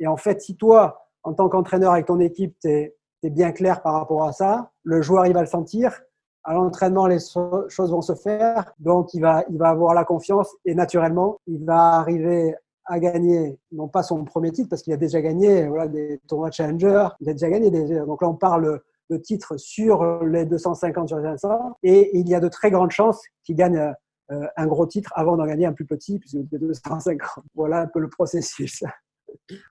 Et 0.00 0.06
en 0.06 0.16
fait, 0.16 0.42
si 0.42 0.56
toi, 0.56 1.08
en 1.22 1.34
tant 1.34 1.48
qu'entraîneur 1.48 1.92
avec 1.92 2.06
ton 2.06 2.20
équipe, 2.20 2.56
tu 2.60 2.68
es, 2.68 2.92
bien 3.22 3.50
clair 3.50 3.82
par 3.82 3.94
rapport 3.94 4.22
à 4.22 4.30
ça, 4.30 4.70
le 4.84 5.02
joueur, 5.02 5.26
il 5.26 5.34
va 5.34 5.40
le 5.40 5.48
sentir 5.48 6.00
à 6.46 6.54
l'entraînement, 6.54 7.06
les 7.06 7.18
choses 7.18 7.90
vont 7.90 8.02
se 8.02 8.14
faire. 8.14 8.72
Donc, 8.78 9.12
il 9.14 9.20
va, 9.20 9.44
il 9.50 9.58
va 9.58 9.68
avoir 9.68 9.94
la 9.94 10.04
confiance 10.04 10.48
et 10.64 10.74
naturellement, 10.74 11.40
il 11.46 11.64
va 11.64 11.94
arriver 11.94 12.54
à 12.86 13.00
gagner, 13.00 13.58
non 13.72 13.88
pas 13.88 14.04
son 14.04 14.24
premier 14.24 14.52
titre, 14.52 14.68
parce 14.70 14.82
qu'il 14.82 14.92
a 14.92 14.96
déjà 14.96 15.20
gagné 15.20 15.66
voilà, 15.66 15.88
des 15.88 16.20
tournois 16.28 16.52
Challenger, 16.52 17.08
il 17.20 17.28
a 17.28 17.32
déjà 17.32 17.50
gagné 17.50 17.70
des. 17.70 17.98
Donc 18.06 18.22
là, 18.22 18.28
on 18.28 18.36
parle 18.36 18.80
de 19.10 19.16
titres 19.16 19.56
sur 19.56 20.22
les 20.24 20.44
250 20.44 21.08
sur 21.08 21.18
les 21.18 21.24
500 21.24 21.78
et 21.82 22.16
il 22.16 22.28
y 22.28 22.34
a 22.34 22.40
de 22.40 22.48
très 22.48 22.70
grandes 22.70 22.90
chances 22.90 23.22
qu'il 23.44 23.56
gagne 23.56 23.92
euh, 24.32 24.46
un 24.56 24.66
gros 24.66 24.86
titre 24.86 25.12
avant 25.14 25.36
d'en 25.36 25.46
gagner 25.46 25.66
un 25.66 25.72
plus 25.72 25.84
petit, 25.84 26.18
puisque 26.18 26.38
des 26.48 26.58
250. 26.58 27.44
Voilà 27.54 27.80
un 27.80 27.86
peu 27.86 27.98
le 27.98 28.08
processus. 28.08 28.84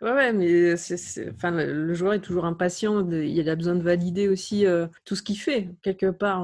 Ouais, 0.02 0.32
mais 0.32 0.74
enfin, 1.34 1.52
le 1.52 1.94
joueur 1.94 2.14
est 2.14 2.22
toujours 2.22 2.46
impatient. 2.46 3.10
il 3.10 3.50
a 3.50 3.56
besoin 3.56 3.76
de 3.76 3.82
valider 3.82 4.28
aussi 4.28 4.66
euh, 4.66 4.88
tout 5.04 5.16
ce 5.16 5.24
qu'il 5.24 5.38
fait. 5.38 5.70
Quelque 5.82 6.12
part, 6.12 6.42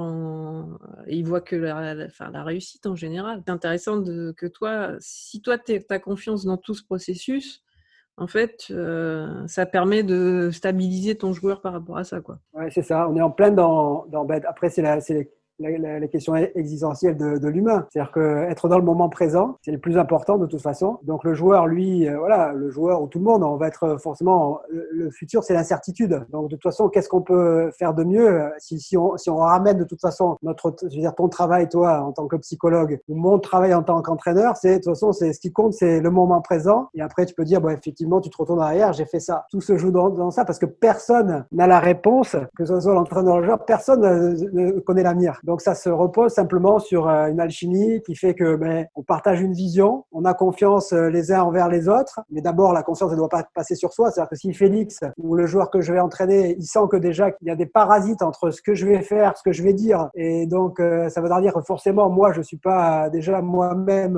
il 1.08 1.25
voit 1.25 1.41
que 1.41 1.56
la, 1.56 2.44
réussite 2.44 2.86
en 2.88 2.96
général. 2.96 3.41
C'est 3.46 3.51
intéressant 3.51 3.98
de, 3.98 4.34
que 4.36 4.48
toi, 4.48 4.96
si 5.00 5.41
toi, 5.41 5.58
tu 5.58 5.82
as 5.89 6.00
confiance 6.00 6.46
dans 6.46 6.58
tout 6.58 6.74
ce 6.74 6.84
processus, 6.84 7.63
en 8.18 8.27
fait, 8.27 8.68
euh, 8.72 9.48
ça 9.48 9.65
permet 9.65 10.03
de 10.03 10.50
stabiliser 10.51 11.15
ton 11.15 11.34
joueur 11.34 11.62
par 11.62 11.74
rapport 11.74 11.98
à 11.98 12.03
ça. 12.03 12.22
Quoi. 12.22 12.39
Ouais, 12.53 12.70
c'est 12.70 12.84
ça. 12.84 13.08
On 13.10 13.15
est 13.15 13.22
en 13.22 13.32
plein 13.32 13.51
dans. 13.51 14.06
dans 14.08 14.27
après, 14.30 14.70
c'est, 14.70 14.82
la, 14.82 15.01
c'est 15.01 15.32
la, 15.62 16.00
la, 16.00 16.08
question 16.08 16.36
existentielle 16.36 17.18
de, 17.18 17.48
l'humain. 17.48 17.86
C'est-à-dire 17.89 18.12
que 18.12 18.44
être 18.50 18.68
dans 18.68 18.77
le 18.77 18.84
moment 18.84 19.10
présent, 19.10 19.58
c'est 19.62 19.72
le 19.72 19.77
plus 19.77 19.98
important 19.98 20.38
de 20.38 20.46
toute 20.46 20.62
façon. 20.62 21.00
Donc 21.03 21.24
le 21.24 21.34
joueur, 21.34 21.68
lui, 21.68 22.08
euh, 22.08 22.18
voilà, 22.18 22.53
le 22.53 22.70
joueur 22.70 23.01
ou 23.01 23.08
tout 23.08 23.20
le 23.20 23.25
monde, 23.25 23.44
on 23.44 23.56
va 23.58 23.68
être 23.68 23.98
forcément. 23.98 24.60
Le, 24.70 25.10
futur, 25.12 25.44
c'est 25.44 25.53
l'incertitude. 25.53 26.25
Donc 26.32 26.50
de 26.50 26.56
toute 26.56 26.63
façon, 26.63 26.88
qu'est-ce 26.89 27.10
qu'on 27.10 27.22
peut 27.22 27.70
faire 27.77 27.94
de 27.94 28.03
mieux 28.03 28.27
euh, 28.27 28.50
si, 28.60 28.98
on, 28.98 29.36
ramène 29.36 29.77
de 29.77 29.84
toute 29.84 30.00
façon 30.00 30.38
notre, 30.44 30.74
je 30.82 30.96
veux 30.96 31.01
dire, 31.01 31.15
ton 31.15 31.27
travail, 31.27 31.68
toi, 31.68 32.01
en 32.01 32.12
tant 32.12 32.27
que 32.27 32.36
psychologue, 32.38 33.00
ou 33.10 33.15
mon 33.15 33.39
travail 33.39 33.74
en 33.74 33.84
tant 33.84 34.01
qu'entraîneur, 34.01 34.56
c'est 34.56 34.80
de 34.80 34.84
toute 34.84 34.94
façon, 34.94 35.12
c'est 35.12 35.34
ce 35.34 35.39
qui 35.39 35.51
compte, 35.51 35.74
c'est 35.74 36.00
le 36.00 36.10
moment 36.10 36.41
présent. 36.41 36.90
Et 36.94 37.01
après, 37.01 37.25
tu 37.25 37.33
peux 37.33 37.44
dire, 37.44 37.62
bon, 37.62 37.70
effectivement, 37.70 38.22
tu 38.22 38.29
te 38.29 38.38
retournes 38.38 38.59
derrière, 38.59 38.94
j'ai 38.94 39.05
fait 39.05 39.20
ça. 39.20 39.46
Tout 39.51 39.62
se 39.62 39.77
joue 39.77 39.92
dans, 39.92 40.09
dans 40.09 40.31
ça 40.31 40.46
parce 40.46 40.59
que 40.59 40.66
personne 40.66 41.46
n'a 41.51 41.68
la 41.68 41.79
réponse, 41.79 42.35
que 42.55 42.66
ce 42.66 42.79
soit 42.79 42.94
l'entraîneur 42.94 43.35
ou 43.35 43.40
le 43.40 43.46
joueur, 43.46 43.66
personne 43.66 44.01
ne, 44.01 44.50
ne 44.51 44.79
connaît 44.79 45.03
l'avenir. 45.03 45.40
Donc 45.51 45.59
ça 45.59 45.75
se 45.75 45.90
repose 45.90 46.31
simplement 46.31 46.79
sur 46.79 47.09
euh, 47.09 47.27
une 47.27 47.42
alchimie 47.42 48.01
qui 48.03 48.16
fait 48.16 48.35
que 48.35 48.55
ben, 48.55 48.85
on 48.96 49.03
partage 49.03 49.42
une 49.42 49.51
vision, 49.51 50.05
on 50.14 50.24
a 50.24 50.33
confiance 50.33 50.94
euh, 50.94 51.09
les 51.09 51.33
uns 51.33 51.42
envers 51.42 51.68
les 51.68 51.90
autres. 51.90 52.22
Mais 52.29 52.40
d'abord, 52.40 52.72
la 52.72 52.83
confiance 52.83 53.11
ne 53.11 53.18
doit 53.18 53.27
pas 53.27 53.44
passer 53.53 53.75
sur 53.75 53.92
soi. 53.92 54.11
C'est-à-dire 54.11 54.29
que 54.29 54.37
si 54.37 54.53
Félix 54.53 55.01
ou 55.18 55.35
le 55.35 55.48
joueur 55.48 55.70
que 55.70 55.81
je 55.81 55.92
vais 55.92 56.00
entraîner, 56.00 56.55
il 56.57 56.64
sent 56.64 56.87
que 56.90 56.96
déjà 56.96 57.31
qu'il 57.31 57.50
y 57.50 57.51
a 57.51 57.57
des 57.57 57.66
parasites 57.66 58.22
entre 58.22 58.51
ce 58.51 58.61
que 58.61 58.74
je 58.75 58.87
vais 58.87 59.01
faire, 59.01 59.37
ce 59.37 59.44
que 59.44 59.51
je 59.51 59.61
vais 59.61 59.74
dire, 59.74 60.09
et 60.16 60.46
donc 60.48 60.79
euh, 60.79 61.09
ça 61.09 61.20
veut 61.20 61.27
dire 61.42 61.53
que 61.53 61.61
forcément 61.64 62.09
moi 62.09 62.31
je 62.31 62.42
suis 62.42 62.55
pas 62.55 63.09
déjà 63.09 63.42
moi-même 63.42 64.18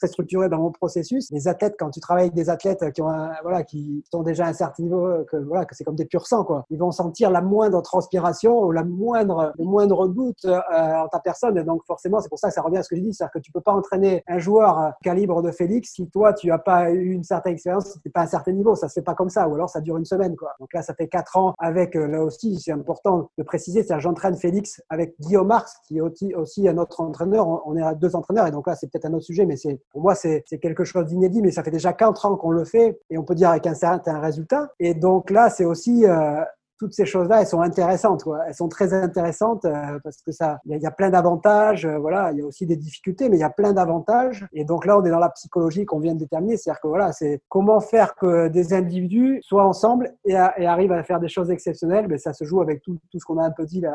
très 0.00 0.08
structuré 0.08 0.48
dans 0.48 0.58
mon 0.58 0.70
processus. 0.70 1.30
Les 1.30 1.46
athlètes, 1.46 1.76
quand 1.78 1.90
tu 1.90 2.00
travailles 2.00 2.24
avec 2.24 2.34
des 2.34 2.48
athlètes 2.48 2.90
qui 2.92 3.02
ont 3.02 3.10
voilà, 3.42 3.62
qui 3.64 4.02
sont 4.10 4.22
déjà 4.22 4.46
à 4.46 4.48
un 4.48 4.54
certain 4.54 4.82
niveau, 4.82 5.24
que 5.30 5.36
voilà, 5.36 5.64
que 5.64 5.74
c'est 5.74 5.84
comme 5.84 5.96
des 5.96 6.06
purs 6.06 6.26
sang, 6.26 6.44
quoi. 6.44 6.64
Ils 6.70 6.78
vont 6.78 6.90
sentir 6.90 7.30
la 7.30 7.42
moindre 7.42 7.82
transpiration 7.82 8.60
ou 8.62 8.72
la 8.72 8.84
moindre, 8.84 9.52
le 9.58 9.64
moindre 9.64 10.08
doute 10.08 10.44
euh, 10.44 10.58
en 10.70 11.08
ta 11.08 11.20
personne. 11.20 11.58
Et 11.58 11.64
donc, 11.64 11.84
forcément, 11.86 12.20
c'est 12.20 12.28
pour 12.28 12.38
ça 12.38 12.48
que 12.48 12.54
ça 12.54 12.62
revient 12.62 12.78
à 12.78 12.82
ce 12.82 12.88
que 12.88 12.96
je 12.96 13.02
dis, 13.02 13.12
c'est-à-dire 13.12 13.32
que 13.32 13.38
tu 13.38 13.52
peux 13.52 13.60
pas 13.60 13.72
entraîner 13.72 14.22
un 14.26 14.38
joueur 14.38 14.92
calibre 15.02 15.42
de 15.42 15.50
Félix 15.50 15.92
si 15.92 16.08
toi, 16.08 16.32
tu 16.32 16.50
as 16.50 16.58
pas 16.58 16.90
eu 16.90 17.10
une 17.10 17.24
certaine 17.24 17.54
expérience, 17.54 17.98
tu 18.02 18.10
pas 18.10 18.20
à 18.20 18.24
un 18.24 18.26
certain 18.26 18.52
niveau. 18.52 18.74
Ça 18.74 18.88
se 18.88 18.94
fait 18.94 19.02
pas 19.02 19.14
comme 19.14 19.30
ça. 19.30 19.48
Ou 19.48 19.54
alors, 19.54 19.68
ça 19.68 19.80
dure 19.80 19.96
une 19.96 20.04
semaine, 20.04 20.36
quoi. 20.36 20.52
Donc 20.60 20.72
là, 20.72 20.82
ça 20.82 20.94
fait 20.94 21.08
quatre 21.08 21.36
ans 21.36 21.54
avec, 21.58 21.96
euh, 21.96 22.06
là 22.06 22.22
aussi, 22.22 22.58
c'est 22.58 22.72
important 22.72 23.30
de 23.36 23.42
préciser, 23.42 23.82
c'est-à-dire 23.82 24.00
j'entraîne 24.00 24.36
Félix 24.36 24.82
avec 24.88 25.14
Guillaume 25.20 25.48
Marx, 25.48 25.74
qui 25.86 25.98
est 25.98 26.00
aussi 26.00 26.68
un 26.68 26.78
autre 26.78 27.00
entraîneur. 27.00 27.66
On 27.66 27.76
est 27.76 27.82
à 27.82 27.94
deux 27.94 28.16
entraîneurs. 28.16 28.46
Et 28.46 28.50
donc 28.50 28.66
là, 28.66 28.74
c'est 28.76 28.86
peut-être 28.90 29.06
un 29.06 29.14
autre 29.14 29.24
sujet, 29.24 29.46
mais 29.46 29.56
c'est 29.56 29.80
pour 29.90 30.02
moi, 30.02 30.14
c'est 30.14 30.44
quelque 30.62 30.84
chose 30.84 31.06
d'inédit, 31.06 31.42
mais 31.42 31.50
ça 31.50 31.62
fait 31.62 31.70
déjà 31.70 31.92
4 31.92 32.26
ans 32.26 32.36
qu'on 32.36 32.50
le 32.50 32.64
fait 32.64 33.00
et 33.10 33.18
on 33.18 33.24
peut 33.24 33.34
dire 33.34 33.50
avec 33.50 33.66
un 33.66 33.74
certain 33.74 34.20
résultat. 34.20 34.70
Et 34.78 34.94
donc 34.94 35.30
là, 35.30 35.50
c'est 35.50 35.64
aussi 35.64 36.06
euh, 36.06 36.42
toutes 36.78 36.94
ces 36.94 37.04
choses-là, 37.04 37.40
elles 37.40 37.46
sont 37.46 37.60
intéressantes, 37.60 38.22
quoi. 38.22 38.40
Elles 38.46 38.54
sont 38.54 38.68
très 38.68 38.94
intéressantes 38.94 39.64
euh, 39.64 39.98
parce 40.02 40.22
que 40.22 40.30
ça, 40.30 40.60
il 40.64 40.80
y, 40.80 40.86
a 40.86 40.90
plein 40.90 41.10
d'avantages. 41.10 41.84
Euh, 41.84 41.98
voilà, 41.98 42.30
il 42.32 42.38
y 42.38 42.42
a 42.42 42.46
aussi 42.46 42.66
des 42.66 42.76
difficultés, 42.76 43.28
mais 43.28 43.36
il 43.36 43.40
y 43.40 43.44
a 43.44 43.50
plein 43.50 43.72
d'avantages. 43.72 44.46
Et 44.52 44.64
donc 44.64 44.86
là, 44.86 44.96
on 44.96 45.04
est 45.04 45.10
dans 45.10 45.18
la 45.18 45.28
psychologie 45.30 45.84
qu'on 45.84 45.98
vient 45.98 46.14
de 46.14 46.20
déterminer, 46.20 46.56
c'est-à-dire 46.56 46.80
que 46.80 46.88
voilà, 46.88 47.12
c'est 47.12 47.42
comment 47.48 47.80
faire 47.80 48.14
que 48.14 48.48
des 48.48 48.72
individus 48.72 49.40
soient 49.42 49.66
ensemble 49.66 50.14
et, 50.24 50.36
arrivent 50.36 50.92
à 50.92 51.02
faire 51.02 51.20
des 51.20 51.28
choses 51.28 51.50
exceptionnelles. 51.50 52.06
Mais 52.08 52.16
ça 52.16 52.32
se 52.32 52.44
joue 52.44 52.62
avec 52.62 52.80
tout, 52.80 52.96
tout 53.10 53.18
ce 53.18 53.24
qu'on 53.26 53.38
a 53.38 53.44
un 53.44 53.50
peu 53.50 53.66
dit 53.66 53.80
là. 53.80 53.94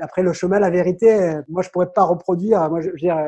après, 0.00 0.22
le 0.22 0.32
chemin, 0.32 0.58
la 0.58 0.70
vérité, 0.70 1.40
moi, 1.48 1.62
je 1.62 1.68
pourrais 1.68 1.92
pas 1.92 2.04
reproduire. 2.04 2.70
Moi, 2.70 2.80
je, 2.80 2.86
je 2.86 2.92
veux 2.92 2.98
dire 2.98 3.18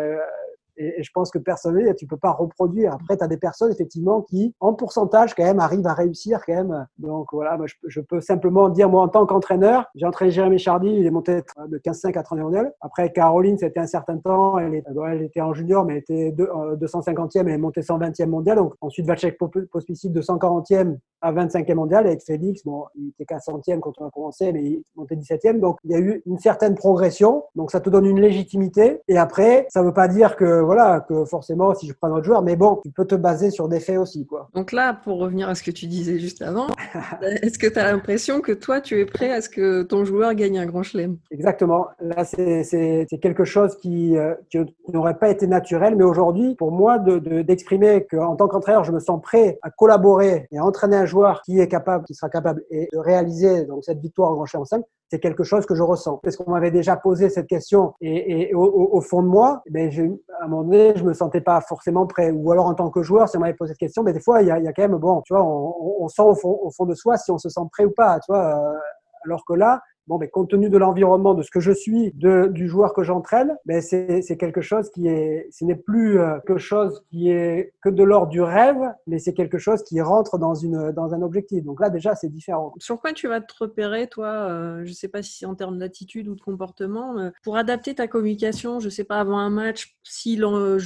et, 0.76 1.02
je 1.02 1.10
pense 1.12 1.30
que 1.30 1.38
personnellement, 1.38 1.92
tu 1.94 2.06
peux 2.06 2.16
pas 2.16 2.32
reproduire. 2.32 2.94
Après, 2.94 3.16
tu 3.16 3.24
as 3.24 3.28
des 3.28 3.36
personnes, 3.36 3.72
effectivement, 3.72 4.22
qui, 4.22 4.54
en 4.60 4.74
pourcentage, 4.74 5.34
quand 5.34 5.44
même, 5.44 5.60
arrivent 5.60 5.86
à 5.86 5.94
réussir, 5.94 6.40
quand 6.44 6.54
même. 6.54 6.86
Donc, 6.98 7.28
voilà, 7.32 7.56
moi, 7.56 7.66
je, 7.86 8.00
peux 8.00 8.20
simplement 8.20 8.68
dire, 8.68 8.88
moi, 8.88 9.02
en 9.02 9.08
tant 9.08 9.26
qu'entraîneur, 9.26 9.86
j'ai 9.94 10.06
entraîné 10.06 10.30
Jérémy 10.30 10.58
Chardy, 10.58 10.88
il 10.88 11.06
est 11.06 11.10
monté 11.10 11.42
de 11.68 11.78
15-5 11.78 12.18
à 12.18 12.22
30 12.22 12.38
mondial. 12.40 12.72
Après, 12.80 13.12
Caroline, 13.12 13.58
c'était 13.58 13.80
un 13.80 13.86
certain 13.86 14.18
temps, 14.18 14.58
elle, 14.58 14.82
elle, 15.08 15.22
était 15.22 15.40
en 15.40 15.54
junior, 15.54 15.84
mais 15.84 15.94
elle 15.94 15.98
était 16.00 16.34
250e, 16.36 17.40
elle 17.40 17.48
est 17.48 17.58
montée 17.58 17.80
120e 17.80 18.26
mondial. 18.26 18.56
Donc, 18.56 18.74
ensuite, 18.80 19.06
Vacek 19.06 19.38
Pospisil, 19.70 20.12
240e 20.12 20.98
à 21.24 21.32
25e 21.32 21.74
mondial. 21.74 22.06
Avec 22.06 22.22
Félix, 22.22 22.62
bon, 22.64 22.84
il 22.94 23.08
était 23.08 23.24
qu'à 23.24 23.38
e 23.38 23.78
quand 23.80 23.92
on 23.98 24.06
a 24.06 24.10
commencé, 24.10 24.52
mais 24.52 24.62
il 24.62 24.82
montait 24.94 25.16
17e. 25.16 25.58
Donc, 25.58 25.78
il 25.84 25.90
y 25.90 25.94
a 25.94 25.98
eu 25.98 26.22
une 26.26 26.38
certaine 26.38 26.74
progression. 26.74 27.44
Donc, 27.54 27.70
ça 27.70 27.80
te 27.80 27.88
donne 27.88 28.04
une 28.04 28.20
légitimité. 28.20 29.00
Et 29.08 29.16
après, 29.16 29.66
ça 29.70 29.82
veut 29.82 29.94
pas 29.94 30.06
dire 30.06 30.36
que 30.36 30.60
voilà, 30.60 31.00
que 31.08 31.24
forcément, 31.24 31.74
si 31.74 31.88
je 31.88 31.94
prends 31.94 32.08
un 32.08 32.12
autre 32.12 32.24
joueur, 32.24 32.42
mais 32.42 32.56
bon, 32.56 32.80
tu 32.82 32.90
peux 32.90 33.06
te 33.06 33.14
baser 33.14 33.50
sur 33.50 33.68
des 33.68 33.80
faits 33.80 33.98
aussi, 33.98 34.26
quoi. 34.26 34.48
Donc 34.54 34.72
là, 34.72 34.94
pour 35.02 35.18
revenir 35.18 35.48
à 35.48 35.54
ce 35.54 35.62
que 35.62 35.70
tu 35.70 35.86
disais 35.86 36.18
juste 36.18 36.42
avant, 36.42 36.66
est-ce 37.42 37.58
que 37.58 37.66
tu 37.66 37.78
as 37.78 37.90
l'impression 37.90 38.40
que 38.40 38.52
toi, 38.52 38.80
tu 38.80 39.00
es 39.00 39.06
prêt 39.06 39.32
à 39.32 39.40
ce 39.40 39.48
que 39.48 39.82
ton 39.82 40.04
joueur 40.04 40.34
gagne 40.34 40.58
un 40.58 40.66
grand 40.66 40.82
chelem? 40.82 41.16
Exactement. 41.30 41.88
Là, 42.00 42.24
c'est 42.24 43.06
quelque 43.22 43.44
chose 43.44 43.76
qui, 43.76 44.16
euh, 44.16 44.34
qui 44.50 44.58
n'aurait 44.92 45.18
pas 45.18 45.30
été 45.30 45.46
naturel, 45.46 45.96
mais 45.96 46.04
aujourd'hui, 46.04 46.54
pour 46.56 46.70
moi, 46.70 46.98
d'exprimer 46.98 48.00
de, 48.00 48.06
qu'en 48.10 48.36
tant 48.36 48.48
qu'entraîneur, 48.48 48.84
je 48.84 48.92
me 48.92 49.00
sens 49.00 49.20
prêt 49.22 49.58
à 49.62 49.70
collaborer 49.70 50.48
et 50.52 50.58
à 50.58 50.64
entraîner 50.64 50.96
un 50.96 51.06
joueur 51.06 51.13
qui 51.44 51.60
est 51.60 51.68
capable, 51.68 52.04
qui 52.04 52.14
sera 52.14 52.28
capable 52.28 52.62
de 52.70 52.98
réaliser 52.98 53.66
cette 53.82 54.00
victoire 54.00 54.30
en 54.30 54.34
grand 54.34 54.46
chelem 54.46 54.64
5, 54.64 54.82
c'est 55.10 55.20
quelque 55.20 55.44
chose 55.44 55.66
que 55.66 55.74
je 55.74 55.82
ressens. 55.82 56.18
Parce 56.22 56.36
qu'on 56.36 56.50
m'avait 56.50 56.70
déjà 56.70 56.96
posé 56.96 57.28
cette 57.28 57.46
question 57.46 57.94
et, 58.00 58.52
au, 58.54 59.00
fond 59.00 59.22
de 59.22 59.28
moi, 59.28 59.62
mais 59.70 59.88
ben, 59.88 60.18
à 60.40 60.44
un 60.44 60.48
moment 60.48 60.64
donné, 60.64 60.92
je 60.96 61.04
me 61.04 61.12
sentais 61.12 61.40
pas 61.40 61.60
forcément 61.60 62.06
prêt. 62.06 62.30
Ou 62.30 62.50
alors 62.52 62.66
en 62.66 62.74
tant 62.74 62.90
que 62.90 63.02
joueur, 63.02 63.28
si 63.28 63.36
on 63.36 63.40
m'avait 63.40 63.54
posé 63.54 63.72
cette 63.72 63.78
question, 63.78 64.02
mais 64.02 64.12
des 64.12 64.20
fois, 64.20 64.42
il 64.42 64.48
y 64.48 64.50
a, 64.50 64.72
quand 64.72 64.82
même, 64.82 64.96
bon, 64.96 65.22
tu 65.22 65.34
vois, 65.34 65.44
on, 65.44 66.08
sent 66.08 66.22
au 66.22 66.34
fond, 66.34 66.58
au 66.62 66.70
fond, 66.70 66.86
de 66.86 66.94
soi 66.94 67.16
si 67.16 67.30
on 67.30 67.38
se 67.38 67.48
sent 67.48 67.60
prêt 67.72 67.84
ou 67.84 67.92
pas, 67.92 68.18
tu 68.20 68.32
vois. 68.32 68.56
Euh, 68.56 68.78
alors 69.24 69.44
que 69.46 69.54
là, 69.54 69.80
bon, 70.06 70.18
mais 70.18 70.28
compte 70.28 70.50
tenu 70.50 70.68
de 70.68 70.78
l'environnement, 70.78 71.34
de 71.34 71.42
ce 71.42 71.50
que 71.50 71.60
je 71.60 71.72
suis, 71.72 72.12
de, 72.12 72.48
du 72.48 72.68
joueur 72.68 72.92
que 72.92 73.02
j'entraîne, 73.02 73.56
ben 73.64 73.80
c'est, 73.80 74.22
c'est 74.22 74.36
quelque 74.36 74.60
chose 74.60 74.90
qui 74.90 75.08
est, 75.08 75.48
ce 75.50 75.64
n'est 75.64 75.74
plus 75.74 76.18
euh, 76.18 76.38
quelque 76.46 76.58
chose 76.58 77.02
qui 77.10 77.30
est 77.30 77.72
que 77.82 77.88
de 77.88 78.02
l'ordre 78.02 78.28
du 78.28 78.42
rêve, 78.42 78.80
mais 79.06 79.18
c'est 79.18 79.32
quelque 79.32 79.58
chose 79.58 79.82
qui 79.82 80.00
rentre 80.00 80.38
dans 80.38 80.54
une, 80.54 80.92
dans 80.92 81.14
un 81.14 81.22
objectif. 81.22 81.64
Donc 81.64 81.80
là, 81.80 81.90
déjà, 81.90 82.14
c'est 82.14 82.28
différent. 82.28 82.74
Sur 82.78 83.00
quoi 83.00 83.12
tu 83.12 83.28
vas 83.28 83.40
te 83.40 83.54
repérer, 83.58 84.08
toi 84.08 84.28
euh, 84.28 84.84
Je 84.84 84.90
ne 84.90 84.94
sais 84.94 85.08
pas 85.08 85.22
si 85.22 85.38
c'est 85.38 85.46
en 85.46 85.54
termes 85.54 85.78
d'attitude 85.78 86.28
ou 86.28 86.34
de 86.34 86.40
comportement, 86.40 87.18
euh, 87.18 87.30
pour 87.42 87.56
adapter 87.56 87.94
ta 87.94 88.08
communication, 88.08 88.80
je 88.80 88.86
ne 88.86 88.90
sais 88.90 89.04
pas, 89.04 89.20
avant 89.20 89.38
un 89.38 89.50
match, 89.50 89.96
si 90.02 90.36
le 90.36 90.78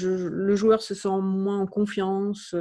joueur 0.54 0.82
se 0.82 0.94
sent 0.94 1.08
moins 1.20 1.60
en 1.60 1.66
confiance, 1.66 2.54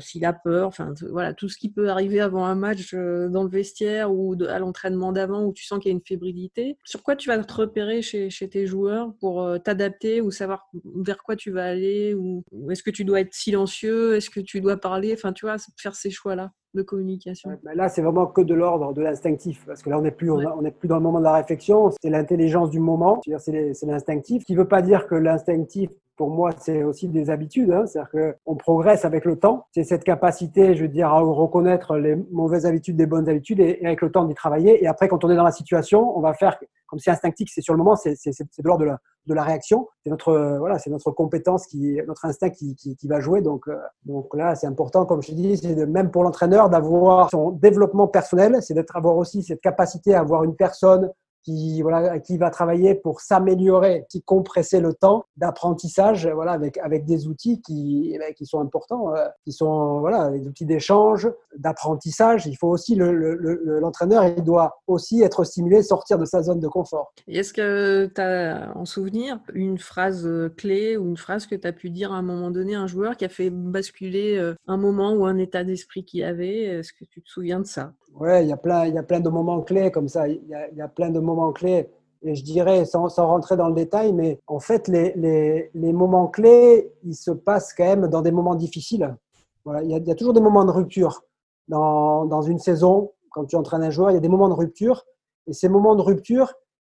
s'il 0.00 0.24
a 0.24 0.32
peur, 0.32 0.68
enfin, 0.68 0.94
voilà, 1.10 1.34
tout 1.34 1.48
ce 1.48 1.58
qui 1.58 1.70
peut 1.70 1.90
arriver 1.90 2.20
avant 2.20 2.44
un 2.46 2.54
match 2.54 2.94
dans 2.94 3.42
le 3.42 3.48
vestiaire 3.48 4.12
ou 4.12 4.36
à 4.48 4.58
l'entraînement 4.58 5.12
d'avant 5.12 5.44
où 5.44 5.52
tu 5.52 5.64
sens 5.64 5.78
qu'il 5.78 5.89
une 5.92 6.02
fébrilité. 6.04 6.76
Sur 6.84 7.02
quoi 7.02 7.16
tu 7.16 7.28
vas 7.28 7.38
te 7.38 7.52
repérer 7.52 8.02
chez, 8.02 8.30
tes 8.50 8.66
joueurs 8.66 9.12
pour 9.20 9.42
euh, 9.42 9.58
t'adapter 9.58 10.20
ou 10.20 10.30
savoir 10.30 10.68
vers 10.96 11.22
quoi 11.22 11.36
tu 11.36 11.50
vas 11.50 11.66
aller 11.66 12.14
ou, 12.14 12.44
est-ce 12.70 12.82
que 12.82 12.90
tu 12.90 13.04
dois 13.04 13.20
être 13.20 13.34
silencieux, 13.34 14.16
est-ce 14.16 14.30
que 14.30 14.40
tu 14.40 14.60
dois 14.60 14.76
parler, 14.76 15.12
enfin 15.14 15.32
tu 15.32 15.46
vois, 15.46 15.56
faire 15.76 15.94
ces 15.94 16.10
choix-là 16.10 16.52
de 16.74 16.82
communication. 16.82 17.50
Ben 17.64 17.74
Là, 17.74 17.88
c'est 17.88 18.02
vraiment 18.02 18.26
que 18.26 18.42
de 18.42 18.54
l'ordre 18.54 18.92
de 18.92 19.02
l'instinctif, 19.02 19.64
parce 19.66 19.82
que 19.82 19.90
là, 19.90 19.98
on 19.98 20.02
n'est 20.02 20.10
plus, 20.10 20.30
on 20.30 20.62
n'est 20.62 20.70
plus 20.70 20.88
dans 20.88 20.96
le 20.96 21.02
moment 21.02 21.18
de 21.18 21.24
la 21.24 21.34
réflexion, 21.34 21.90
c'est 22.00 22.10
l'intelligence 22.10 22.70
du 22.70 22.80
moment, 22.80 23.20
c'est 23.38 23.86
l'instinctif, 23.86 24.42
ce 24.42 24.46
qui 24.46 24.52
ne 24.54 24.58
veut 24.58 24.68
pas 24.68 24.82
dire 24.82 25.06
que 25.06 25.14
l'instinctif 25.16 25.90
pour 26.20 26.28
moi, 26.28 26.50
c'est 26.58 26.82
aussi 26.82 27.08
des 27.08 27.30
habitudes. 27.30 27.70
Hein. 27.70 27.86
C'est-à-dire 27.86 28.34
qu'on 28.44 28.54
progresse 28.54 29.06
avec 29.06 29.24
le 29.24 29.38
temps. 29.38 29.64
C'est 29.72 29.84
cette 29.84 30.04
capacité, 30.04 30.74
je 30.74 30.82
veux 30.82 30.88
dire, 30.88 31.08
à 31.08 31.18
reconnaître 31.20 31.96
les 31.96 32.14
mauvaises 32.30 32.66
habitudes 32.66 32.96
des 32.96 33.06
bonnes 33.06 33.26
habitudes 33.30 33.58
et, 33.58 33.82
avec 33.82 34.02
le 34.02 34.12
temps 34.12 34.26
d'y 34.26 34.34
travailler. 34.34 34.84
Et 34.84 34.86
après, 34.86 35.08
quand 35.08 35.24
on 35.24 35.30
est 35.30 35.34
dans 35.34 35.44
la 35.44 35.50
situation, 35.50 36.14
on 36.14 36.20
va 36.20 36.34
faire 36.34 36.58
comme 36.88 36.98
c'est 36.98 37.10
instinctif, 37.10 37.50
c'est 37.54 37.62
sur 37.62 37.72
le 37.72 37.78
moment, 37.78 37.96
c'est 37.96 38.12
de 38.12 38.62
l'ordre 38.64 38.82
de 38.82 38.90
la, 38.90 38.98
de 39.28 39.32
la 39.32 39.44
réaction. 39.44 39.88
C'est 40.04 40.10
notre, 40.10 40.58
voilà, 40.58 40.78
c'est 40.78 40.90
notre 40.90 41.10
compétence, 41.10 41.66
qui, 41.66 41.98
notre 42.06 42.26
instinct 42.26 42.50
qui, 42.50 42.74
qui, 42.74 42.96
qui 42.96 43.08
va 43.08 43.20
jouer. 43.20 43.40
Donc, 43.40 43.66
euh, 43.68 43.78
donc 44.04 44.36
là, 44.36 44.54
c'est 44.56 44.66
important, 44.66 45.06
comme 45.06 45.22
je 45.22 45.32
dis, 45.32 45.56
c'est 45.56 45.86
même 45.86 46.10
pour 46.10 46.22
l'entraîneur 46.22 46.68
d'avoir 46.68 47.30
son 47.30 47.50
développement 47.50 48.08
personnel, 48.08 48.58
c'est 48.60 48.74
d'être 48.74 48.94
avoir 48.94 49.16
aussi 49.16 49.42
cette 49.42 49.62
capacité 49.62 50.14
à 50.14 50.20
avoir 50.20 50.44
une 50.44 50.54
personne 50.54 51.10
qui 51.42 51.82
voilà 51.82 52.18
qui 52.18 52.36
va 52.38 52.50
travailler 52.50 52.94
pour 52.94 53.20
s'améliorer, 53.20 54.06
qui 54.10 54.22
compresser 54.22 54.80
le 54.80 54.94
temps 54.94 55.24
d'apprentissage 55.36 56.26
voilà 56.28 56.52
avec 56.52 56.78
avec 56.78 57.04
des 57.04 57.26
outils 57.26 57.60
qui 57.62 58.12
eh 58.14 58.18
ben, 58.18 58.32
qui 58.34 58.46
sont 58.46 58.60
importants, 58.60 59.14
euh, 59.14 59.26
qui 59.44 59.52
sont 59.52 60.00
voilà 60.00 60.30
des 60.30 60.46
outils 60.46 60.66
d'échange, 60.66 61.30
d'apprentissage. 61.56 62.46
Il 62.46 62.56
faut 62.56 62.68
aussi 62.68 62.94
l'entraîneur 62.96 64.24
le, 64.24 64.34
il 64.36 64.44
doit 64.44 64.80
aussi 64.86 65.22
être 65.22 65.44
stimulé, 65.44 65.82
sortir 65.82 66.18
de 66.18 66.24
sa 66.24 66.42
zone 66.42 66.60
de 66.60 66.68
confort. 66.68 67.12
Est-ce 67.28 67.52
que 67.52 68.06
tu 68.14 68.20
as 68.20 68.72
en 68.76 68.84
souvenir 68.84 69.40
une 69.54 69.78
phrase 69.78 70.28
clé 70.56 70.96
ou 70.96 71.08
une 71.08 71.16
phrase 71.16 71.46
que 71.46 71.54
tu 71.54 71.66
as 71.66 71.72
pu 71.72 71.90
dire 71.90 72.12
à 72.12 72.16
un 72.16 72.22
moment 72.22 72.50
donné 72.50 72.74
à 72.74 72.80
un 72.80 72.86
joueur 72.86 73.16
qui 73.16 73.24
a 73.24 73.28
fait 73.28 73.50
basculer 73.50 74.36
euh, 74.36 74.54
un 74.66 74.76
moment 74.76 75.12
ou 75.12 75.24
un 75.24 75.38
état 75.38 75.64
d'esprit 75.64 76.04
qu'il 76.04 76.24
avait? 76.24 76.62
Est-ce 76.64 76.92
que 76.92 77.04
tu 77.04 77.22
te 77.22 77.28
souviens 77.28 77.60
de 77.60 77.66
ça? 77.66 77.92
Ouais, 78.14 78.44
il 78.44 78.48
y 78.48 78.52
a 78.52 78.56
plein, 78.56 79.20
de 79.20 79.28
moments 79.28 79.62
clés 79.62 79.90
comme 79.90 80.08
ça. 80.08 80.28
Il 80.28 80.46
y 80.46 80.54
a, 80.54 80.70
y 80.70 80.80
a 80.80 80.88
plein 80.88 81.10
de 81.10 81.20
moments 81.20 81.52
clés. 81.52 81.90
Et 82.22 82.34
je 82.34 82.44
dirais, 82.44 82.84
sans, 82.84 83.08
rentrer 83.08 83.56
dans 83.56 83.68
le 83.68 83.74
détail, 83.74 84.12
mais 84.12 84.38
en 84.46 84.60
fait, 84.60 84.88
les, 84.88 85.14
les, 85.14 85.70
les, 85.72 85.92
moments 85.92 86.28
clés, 86.28 86.92
ils 87.02 87.14
se 87.14 87.30
passent 87.30 87.72
quand 87.72 87.84
même 87.84 88.08
dans 88.08 88.20
des 88.20 88.30
moments 88.30 88.54
difficiles. 88.54 89.16
Voilà, 89.64 89.82
il, 89.82 89.90
y 89.90 90.10
a, 90.10 90.14
toujours 90.14 90.34
des 90.34 90.40
moments 90.40 90.64
de 90.64 90.70
rupture. 90.70 91.22
Dans, 91.68 92.26
dans, 92.26 92.42
une 92.42 92.58
saison, 92.58 93.12
quand 93.30 93.46
tu 93.46 93.56
entraînes 93.56 93.84
un 93.84 93.90
joueur, 93.90 94.10
il 94.10 94.14
y 94.14 94.16
a 94.18 94.20
des 94.20 94.28
moments 94.28 94.48
de 94.48 94.54
rupture. 94.54 95.04
Et 95.46 95.54
ces 95.54 95.68
moments 95.68 95.96
de 95.96 96.02
rupture, 96.02 96.52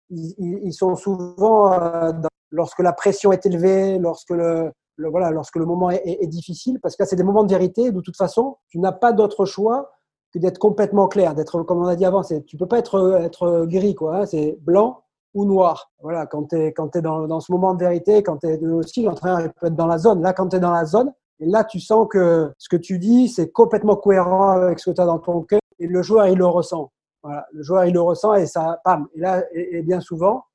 ils, 0.10 0.34
ils 0.40 0.74
sont 0.74 0.96
souvent 0.96 1.72
euh, 1.72 2.14
lorsque 2.50 2.80
la 2.80 2.94
pression 2.94 3.32
est 3.32 3.46
élevée, 3.46 4.00
lorsque 4.00 4.32
le, 4.32 4.72
voilà, 4.98 5.30
lorsque 5.30 5.58
le 5.58 5.66
moment 5.66 5.92
est, 5.92 6.02
est 6.04 6.28
difficile, 6.28 6.80
parce 6.82 6.96
que 6.96 7.04
là, 7.04 7.08
c'est 7.08 7.16
des 7.16 7.24
moments 7.24 7.44
de 7.44 7.54
vérité. 7.54 7.92
De 7.92 8.02
toute 8.02 8.18
façon, 8.18 8.58
tu 8.70 8.80
n'as 8.80 8.92
pas 8.92 9.14
d'autre 9.14 9.46
choix 9.46 9.92
que 10.34 10.40
d'être 10.40 10.60
complètement 10.60 11.08
clair, 11.08 11.36
d'être, 11.36 11.64
comme 11.64 11.80
on 11.80 11.88
a 11.88 11.96
dit 11.96 12.06
avant, 12.06 12.24
c'est, 12.24 12.46
tu 12.46 12.58
peux 12.58 12.68
pas 12.68 12.80
être, 12.80 13.20
être 13.22 13.66
gris, 13.66 13.96
quoi. 13.96 14.18
Hein, 14.18 14.26
c'est 14.26 14.58
blanc 14.62 15.04
ou 15.34 15.46
noir. 15.46 15.92
Voilà, 16.02 16.26
quand 16.26 16.50
tu 16.50 16.56
es, 16.58 16.74
quand 16.74 16.96
es 16.96 17.02
dans, 17.02 17.28
dans 17.28 17.40
ce 17.40 17.52
moment 17.52 17.74
de 17.74 17.80
vérité, 17.80 18.24
quand 18.24 18.38
tu 18.38 18.48
es 18.48 18.66
aussi, 18.66 19.04
l'entraîneur 19.04 19.52
peut 19.60 19.68
être 19.68 19.76
dans 19.76 19.88
la 19.88 19.98
zone. 19.98 20.22
Là, 20.22 20.34
quand 20.34 20.50
tu 20.50 20.58
es 20.58 20.60
dans 20.60 20.72
la 20.72 20.86
zone, 20.86 21.12
et 21.42 21.46
là, 21.48 21.64
tu 21.64 21.80
sens 21.80 22.08
que 22.10 22.54
ce 22.60 22.70
que 22.70 22.78
tu 22.78 23.00
dis, 23.00 23.28
c'est 23.28 23.52
complètement 23.52 23.96
cohérent 23.96 24.50
avec 24.50 24.80
ce 24.80 24.92
que 24.92 24.96
tu 24.96 25.02
as 25.02 25.06
dans 25.06 25.20
ton 25.20 25.42
cœur. 25.42 25.60
Et 25.80 25.88
le 25.88 26.04
joueur, 26.04 26.28
il 26.28 26.38
le 26.38 26.46
ressent. 26.46 26.92
Voilà, 27.24 27.48
le 27.52 27.64
joueur, 27.64 27.86
il 27.86 27.94
le 27.94 28.02
ressent 28.02 28.36
et 28.36 28.46
ça, 28.46 28.80
pam. 28.84 29.08
Et 29.16 29.20
là, 29.20 29.44
et, 29.52 29.82
bien 29.82 30.00
souvent, 30.00 30.46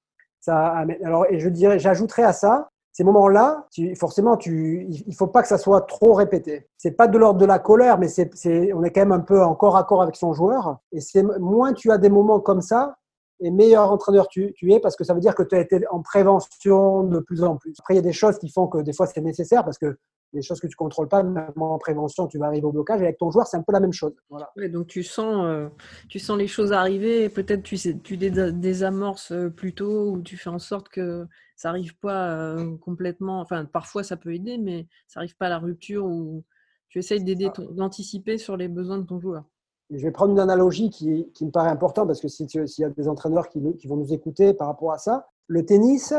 ça 0.40 0.84
Alors, 1.04 1.26
et 1.28 1.40
je 1.40 1.48
dirais, 1.48 1.80
j'ajouterais 1.80 2.22
à 2.22 2.32
ça, 2.32 2.70
ces 2.96 3.04
moments-là, 3.04 3.66
forcément, 4.00 4.38
tu, 4.38 4.86
il 4.88 5.14
faut 5.14 5.26
pas 5.26 5.42
que 5.42 5.48
ça 5.48 5.58
soit 5.58 5.82
trop 5.82 6.14
répété. 6.14 6.66
C'est 6.78 6.92
pas 6.92 7.08
de 7.08 7.18
l'ordre 7.18 7.38
de 7.38 7.44
la 7.44 7.58
colère, 7.58 7.98
mais 7.98 8.08
c'est, 8.08 8.30
on 8.72 8.82
est 8.84 8.90
quand 8.90 9.02
même 9.02 9.12
un 9.12 9.20
peu 9.20 9.42
en 9.42 9.54
corps 9.54 9.76
à 9.76 9.84
corps 9.84 10.00
avec 10.00 10.16
son 10.16 10.32
joueur. 10.32 10.78
Et 10.92 11.00
c'est 11.02 11.22
moins 11.22 11.74
tu 11.74 11.90
as 11.90 11.98
des 11.98 12.08
moments 12.08 12.40
comme 12.40 12.62
ça, 12.62 12.96
et 13.40 13.50
meilleur 13.50 13.92
entraîneur 13.92 14.28
tu, 14.28 14.54
tu, 14.54 14.72
es 14.72 14.80
parce 14.80 14.96
que 14.96 15.04
ça 15.04 15.12
veut 15.12 15.20
dire 15.20 15.34
que 15.34 15.42
tu 15.42 15.54
as 15.54 15.60
été 15.60 15.86
en 15.90 16.00
prévention 16.00 17.02
de 17.02 17.18
plus 17.18 17.44
en 17.44 17.56
plus. 17.56 17.74
Après, 17.80 17.92
il 17.92 17.96
y 17.98 18.00
a 18.00 18.02
des 18.02 18.14
choses 18.14 18.38
qui 18.38 18.48
font 18.48 18.66
que 18.66 18.78
des 18.78 18.94
fois 18.94 19.06
c'est 19.06 19.20
nécessaire 19.20 19.62
parce 19.62 19.76
que 19.76 19.98
des 20.32 20.42
choses 20.42 20.60
que 20.60 20.66
tu 20.66 20.76
contrôles 20.76 21.08
pas, 21.08 21.22
même 21.22 21.52
en 21.56 21.78
prévention, 21.78 22.26
tu 22.26 22.38
vas 22.38 22.46
arriver 22.46 22.66
au 22.66 22.72
blocage. 22.72 23.00
Et 23.00 23.04
avec 23.04 23.18
ton 23.18 23.30
joueur, 23.30 23.46
c'est 23.46 23.56
un 23.56 23.62
peu 23.62 23.72
la 23.72 23.80
même 23.80 23.92
chose. 23.92 24.14
Voilà. 24.28 24.50
donc 24.68 24.86
tu 24.86 25.02
sens, 25.02 25.44
euh, 25.46 25.68
tu 26.08 26.18
sens 26.18 26.36
les 26.38 26.46
choses 26.46 26.72
arriver 26.72 27.24
et 27.24 27.28
peut-être 27.28 27.62
tu, 27.62 27.76
tu 28.02 28.16
désamorces 28.16 29.32
euh, 29.32 29.50
plus 29.50 29.74
tôt 29.74 30.10
ou 30.10 30.22
tu 30.22 30.36
fais 30.36 30.50
en 30.50 30.58
sorte 30.58 30.88
que 30.88 31.26
ça 31.56 31.68
n'arrive 31.68 31.96
pas 31.98 32.32
euh, 32.32 32.76
complètement. 32.78 33.40
Enfin, 33.40 33.64
parfois 33.64 34.02
ça 34.02 34.16
peut 34.16 34.34
aider, 34.34 34.58
mais 34.58 34.86
ça 35.06 35.20
n'arrive 35.20 35.36
pas 35.36 35.46
à 35.46 35.50
la 35.50 35.58
rupture 35.58 36.04
ou 36.04 36.44
tu 36.88 36.98
essayes 36.98 37.24
d'aider, 37.24 37.50
d'anticiper 37.72 38.38
sur 38.38 38.56
les 38.56 38.68
besoins 38.68 38.98
de 38.98 39.06
ton 39.06 39.18
joueur. 39.18 39.44
je 39.90 40.02
vais 40.02 40.12
prendre 40.12 40.32
une 40.32 40.40
analogie 40.40 40.90
qui, 40.90 41.30
qui 41.34 41.44
me 41.44 41.50
paraît 41.50 41.70
importante 41.70 42.06
parce 42.06 42.20
que 42.20 42.28
s'il 42.28 42.46
y 42.78 42.84
a 42.84 42.90
des 42.90 43.08
entraîneurs 43.08 43.48
qui, 43.48 43.60
qui, 43.78 43.86
vont 43.88 43.96
nous 43.96 44.12
écouter 44.12 44.54
par 44.54 44.68
rapport 44.68 44.92
à 44.92 44.98
ça, 44.98 45.28
le 45.46 45.64
tennis, 45.64 46.14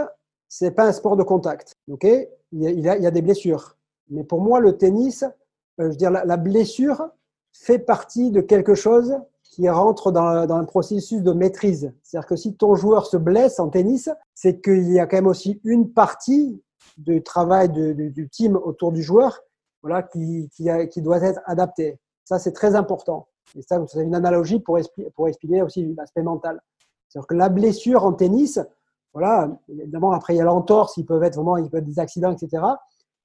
c'est 0.48 0.72
pas 0.72 0.88
un 0.88 0.92
sport 0.92 1.18
de 1.18 1.24
contact. 1.24 1.76
Ok? 1.90 2.06
Il, 2.52 2.62
y 2.62 2.68
a, 2.68 2.96
il, 2.98 3.04
y 3.04 3.08
a, 3.08 3.12
des 3.12 3.22
blessures. 3.22 3.77
Mais 4.10 4.24
pour 4.24 4.42
moi, 4.42 4.60
le 4.60 4.78
tennis, 4.78 5.24
euh, 5.24 5.30
je 5.80 5.84
veux 5.84 5.96
dire, 5.96 6.12
la, 6.12 6.38
blessure 6.38 7.10
fait 7.54 7.80
partie 7.80 8.32
de 8.32 8.42
quelque 8.42 8.76
chose 8.76 9.16
qui 9.44 9.70
rentre 9.70 10.12
dans, 10.12 10.46
dans 10.46 10.56
un 10.56 10.66
processus 10.66 11.22
de 11.22 11.32
maîtrise. 11.32 11.92
C'est-à-dire 12.04 12.28
que 12.28 12.36
si 12.36 12.56
ton 12.56 12.76
joueur 12.76 13.06
se 13.06 13.18
blesse 13.18 13.60
en 13.60 13.70
tennis, 13.70 14.10
c'est 14.34 14.62
qu'il 14.62 14.92
y 14.92 15.00
a 15.00 15.08
quand 15.08 15.18
même 15.18 15.28
aussi 15.28 15.60
une 15.64 15.92
partie 15.92 16.62
du 16.98 17.22
travail 17.24 17.70
du 17.70 18.30
team 18.30 18.56
autour 18.56 18.92
du 18.92 19.04
joueur 19.04 19.42
voilà, 19.82 20.04
qui, 20.04 20.50
doit 20.98 21.22
être 21.22 21.42
adapté. 21.46 22.00
Ça, 22.26 22.40
c'est 22.40 22.52
très 22.52 22.76
important. 22.76 23.28
Et 23.56 23.62
ça, 23.62 23.84
c'est 23.88 24.04
une 24.04 24.16
analogie 24.16 24.60
pour, 24.60 24.78
expliquer 24.78 25.62
aussi 25.62 25.94
l'aspect 25.96 26.24
mental. 26.24 26.62
C'est-à-dire 27.08 27.28
que 27.28 27.36
la 27.36 27.50
blessure 27.50 28.04
en 28.04 28.14
tennis, 28.14 28.60
voilà, 29.14 29.50
évidemment, 29.70 30.12
après, 30.12 30.36
il 30.36 30.38
y 30.38 30.42
a 30.42 30.44
l'entorse, 30.44 30.98
il 30.98 31.06
peut 31.06 31.22
être 31.24 31.36
vraiment, 31.36 31.58
il 31.58 31.70
peut 31.70 31.78
être 31.78 31.86
des 31.86 32.00
accidents, 32.00 32.32
etc. 32.32 32.64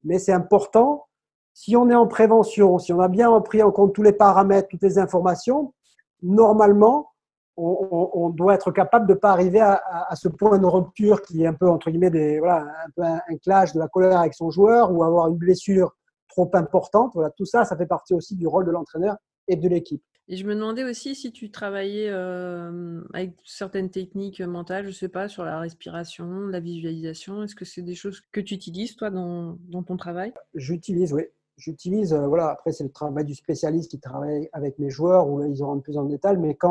Mais 0.05 0.19
c'est 0.19 0.33
important, 0.33 1.07
si 1.55 1.77
on 1.77 1.89
est 1.91 1.95
en 1.95 2.07
prévention, 2.07 2.79
si 2.79 2.93
on 2.93 3.01
a 3.01 3.09
bien 3.09 3.39
pris 3.41 3.63
en 3.63 3.71
compte 3.71 3.95
tous 3.95 4.03
les 4.03 4.13
paramètres, 4.13 4.69
toutes 4.69 4.83
les 4.83 4.99
informations, 4.99 5.75
normalement, 6.23 7.11
on, 7.57 8.31
doit 8.31 8.55
être 8.55 8.71
capable 8.73 9.07
de 9.07 9.13
ne 9.13 9.19
pas 9.19 9.31
arriver 9.31 9.61
à, 9.61 10.15
ce 10.15 10.29
point 10.29 10.59
de 10.59 10.67
rupture 10.67 11.21
qui 11.21 11.43
est 11.43 11.47
un 11.47 11.53
peu, 11.53 11.69
entre 11.69 11.91
guillemets, 11.91 12.39
voilà, 12.39 12.63
un 12.63 12.91
peu 12.97 13.03
un, 13.03 13.37
clash 13.43 13.75
de 13.75 13.79
la 13.79 13.89
colère 13.89 14.19
avec 14.19 14.35
son 14.35 14.51
joueur 14.51 14.91
ou 14.93 15.05
avoir 15.05 15.29
une 15.29 15.37
blessure 15.37 15.95
trop 16.29 16.51
importante. 16.55 17.13
Voilà, 17.15 17.31
tout 17.31 17.45
ça, 17.45 17.65
ça 17.65 17.77
fait 17.77 17.87
partie 17.87 18.15
aussi 18.15 18.37
du 18.37 18.47
rôle 18.47 18.65
de 18.65 18.71
l'entraîneur 18.71 19.17
et 19.49 19.57
de 19.57 19.69
l'équipe. 19.69 20.03
Et 20.33 20.37
je 20.37 20.47
me 20.47 20.55
demandais 20.55 20.83
aussi 20.83 21.15
si 21.15 21.31
tu 21.31 21.51
travaillais 21.51 22.09
euh, 22.09 23.03
avec 23.13 23.35
certaines 23.45 23.91
techniques 23.91 24.41
mentales, 24.41 24.85
je 24.85 24.89
ne 24.89 24.95
sais 24.95 25.11
pas, 25.11 25.29
sur 25.29 25.45
la 25.45 25.61
respiration, 25.61 26.47
la 26.47 26.59
visualisation. 26.59 27.43
Est-ce 27.43 27.55
que 27.55 27.67
c'est 27.67 27.83
des 27.83 27.95
choses 27.95 28.23
que 28.33 28.41
tu 28.41 28.55
utilises, 28.55 28.97
toi, 28.97 29.11
dans, 29.11 29.59
ton 29.87 29.99
travail? 29.99 30.33
J'utilise, 30.55 31.13
oui 31.13 31.25
j'utilise, 31.59 32.15
euh, 32.15 32.27
voilà, 32.27 32.49
après 32.49 32.73
c'est 32.73 32.83
le 32.83 32.91
travail 32.91 33.27
du 33.27 33.35
spécialiste 33.35 33.91
qui 33.91 34.01
travaille 34.01 34.49
avec 34.55 34.79
mes 34.79 34.89
joueurs, 34.89 35.29
où 35.29 35.39
là, 35.39 35.47
ils 35.49 35.63
auront 35.63 35.81
plus 35.81 35.99
en 35.99 36.05
détail, 36.05 36.39
mais 36.39 36.55
quand 36.55 36.71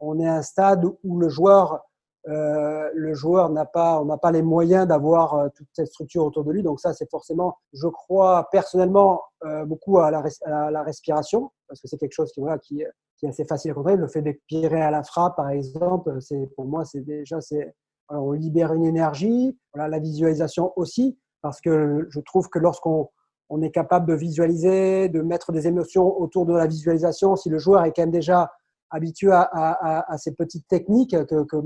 on 0.00 0.20
est 0.20 0.28
à 0.28 0.36
un 0.36 0.42
stade 0.42 0.84
où 1.02 1.18
le 1.18 1.28
joueur, 1.28 1.80
euh, 2.28 2.90
le 2.94 3.14
joueur 3.14 3.48
n'a 3.48 3.64
pas, 3.64 4.00
on 4.00 4.04
n'a 4.04 4.18
pas 4.18 4.30
les 4.30 4.42
moyens 4.42 4.86
d'avoir 4.86 5.34
euh, 5.34 5.48
toute 5.54 5.68
cette 5.72 5.86
structure 5.86 6.24
autour 6.24 6.44
de 6.44 6.52
lui, 6.52 6.62
donc 6.62 6.78
ça 6.78 6.92
c'est 6.92 7.08
forcément, 7.10 7.56
je 7.72 7.88
crois 7.88 8.46
personnellement 8.52 9.22
euh, 9.46 9.64
beaucoup 9.64 9.98
à 9.98 10.10
la, 10.10 10.22
à 10.44 10.70
la, 10.70 10.82
respiration, 10.82 11.50
parce 11.66 11.80
que 11.80 11.88
c'est 11.88 11.96
quelque 11.96 12.12
chose 12.12 12.30
qui, 12.32 12.40
voilà, 12.40 12.58
qui, 12.58 12.82
est 12.82 13.26
assez 13.26 13.46
facile 13.46 13.70
à 13.70 13.74
contrôler. 13.74 13.96
Le 13.96 14.08
fait 14.08 14.20
d'expirer 14.20 14.82
à 14.82 14.90
la 14.90 15.02
frappe, 15.02 15.36
par 15.36 15.48
exemple, 15.48 16.20
c'est 16.20 16.46
pour 16.56 16.66
moi, 16.66 16.84
c'est 16.84 17.00
déjà, 17.00 17.40
c'est, 17.40 17.74
on 18.10 18.32
libère 18.32 18.74
une 18.74 18.84
énergie. 18.84 19.58
Voilà, 19.72 19.88
la 19.88 19.98
visualisation 19.98 20.72
aussi, 20.76 21.18
parce 21.40 21.60
que 21.60 22.06
je 22.10 22.20
trouve 22.20 22.48
que 22.50 22.58
lorsqu'on 22.58 23.08
on 23.48 23.62
est 23.62 23.70
capable 23.70 24.06
de 24.06 24.14
visualiser, 24.14 25.08
de 25.08 25.22
mettre 25.22 25.52
des 25.52 25.66
émotions 25.66 26.20
autour 26.20 26.46
de 26.46 26.54
la 26.54 26.66
visualisation, 26.66 27.34
si 27.34 27.48
le 27.48 27.58
joueur 27.58 27.84
est 27.84 27.92
quand 27.92 28.02
même 28.02 28.10
déjà 28.10 28.50
habitué 28.90 29.32
à, 29.32 29.42
à, 29.42 30.12
à 30.12 30.18
ces 30.18 30.34
petites 30.34 30.68
techniques 30.68 31.16
que, 31.26 31.44
que 31.44 31.56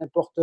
n'importe 0.00 0.40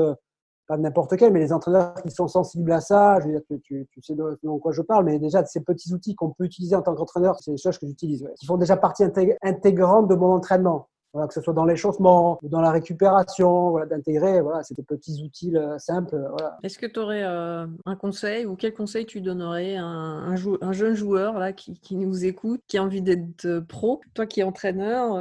pas 0.67 0.77
n'importe 0.77 1.15
quel, 1.17 1.31
mais 1.31 1.39
les 1.39 1.53
entraîneurs 1.53 1.93
qui 2.01 2.09
sont 2.09 2.27
sensibles 2.27 2.71
à 2.71 2.81
ça, 2.81 3.19
je 3.19 3.27
veux 3.27 3.31
dire, 3.33 3.41
tu, 3.63 3.87
tu, 3.91 4.01
sais 4.01 4.15
de, 4.15 4.57
quoi 4.59 4.71
je 4.71 4.81
parle, 4.81 5.05
mais 5.05 5.19
déjà 5.19 5.43
de 5.43 5.47
ces 5.47 5.61
petits 5.61 5.93
outils 5.93 6.15
qu'on 6.15 6.31
peut 6.31 6.45
utiliser 6.45 6.75
en 6.75 6.81
tant 6.81 6.95
qu'entraîneur, 6.95 7.37
c'est 7.39 7.51
des 7.51 7.57
choses 7.57 7.77
que 7.77 7.85
j'utilise, 7.85 8.27
qui 8.39 8.45
font 8.45 8.57
déjà 8.57 8.75
partie 8.75 9.03
intégrante 9.03 10.07
de 10.07 10.15
mon 10.15 10.33
entraînement 10.33 10.89
que 11.27 11.33
ce 11.33 11.41
soit 11.41 11.53
dans 11.53 11.65
l'échauffement 11.65 12.39
ou 12.41 12.49
dans 12.49 12.61
la 12.61 12.71
récupération, 12.71 13.71
voilà, 13.71 13.85
d'intégrer 13.85 14.41
voilà, 14.41 14.63
ces 14.63 14.75
petits 14.75 15.23
outils 15.23 15.55
euh, 15.55 15.77
simples. 15.77 16.17
Voilà. 16.29 16.57
Est-ce 16.63 16.77
que 16.77 16.85
tu 16.85 16.99
aurais 16.99 17.23
euh, 17.23 17.65
un 17.85 17.95
conseil 17.95 18.45
ou 18.45 18.55
quel 18.55 18.73
conseil 18.73 19.05
tu 19.05 19.21
donnerais 19.21 19.77
à 19.77 19.83
un, 19.83 20.33
un, 20.33 20.71
jeune 20.71 20.95
joueur 20.95 21.39
là, 21.39 21.53
qui, 21.53 21.79
qui, 21.79 21.95
nous 21.95 22.25
écoute, 22.25 22.61
qui 22.67 22.77
a 22.77 22.83
envie 22.83 23.01
d'être 23.01 23.45
euh, 23.45 23.61
pro 23.61 24.01
Toi 24.13 24.25
qui 24.25 24.41
es 24.41 24.43
entraîneur, 24.43 25.11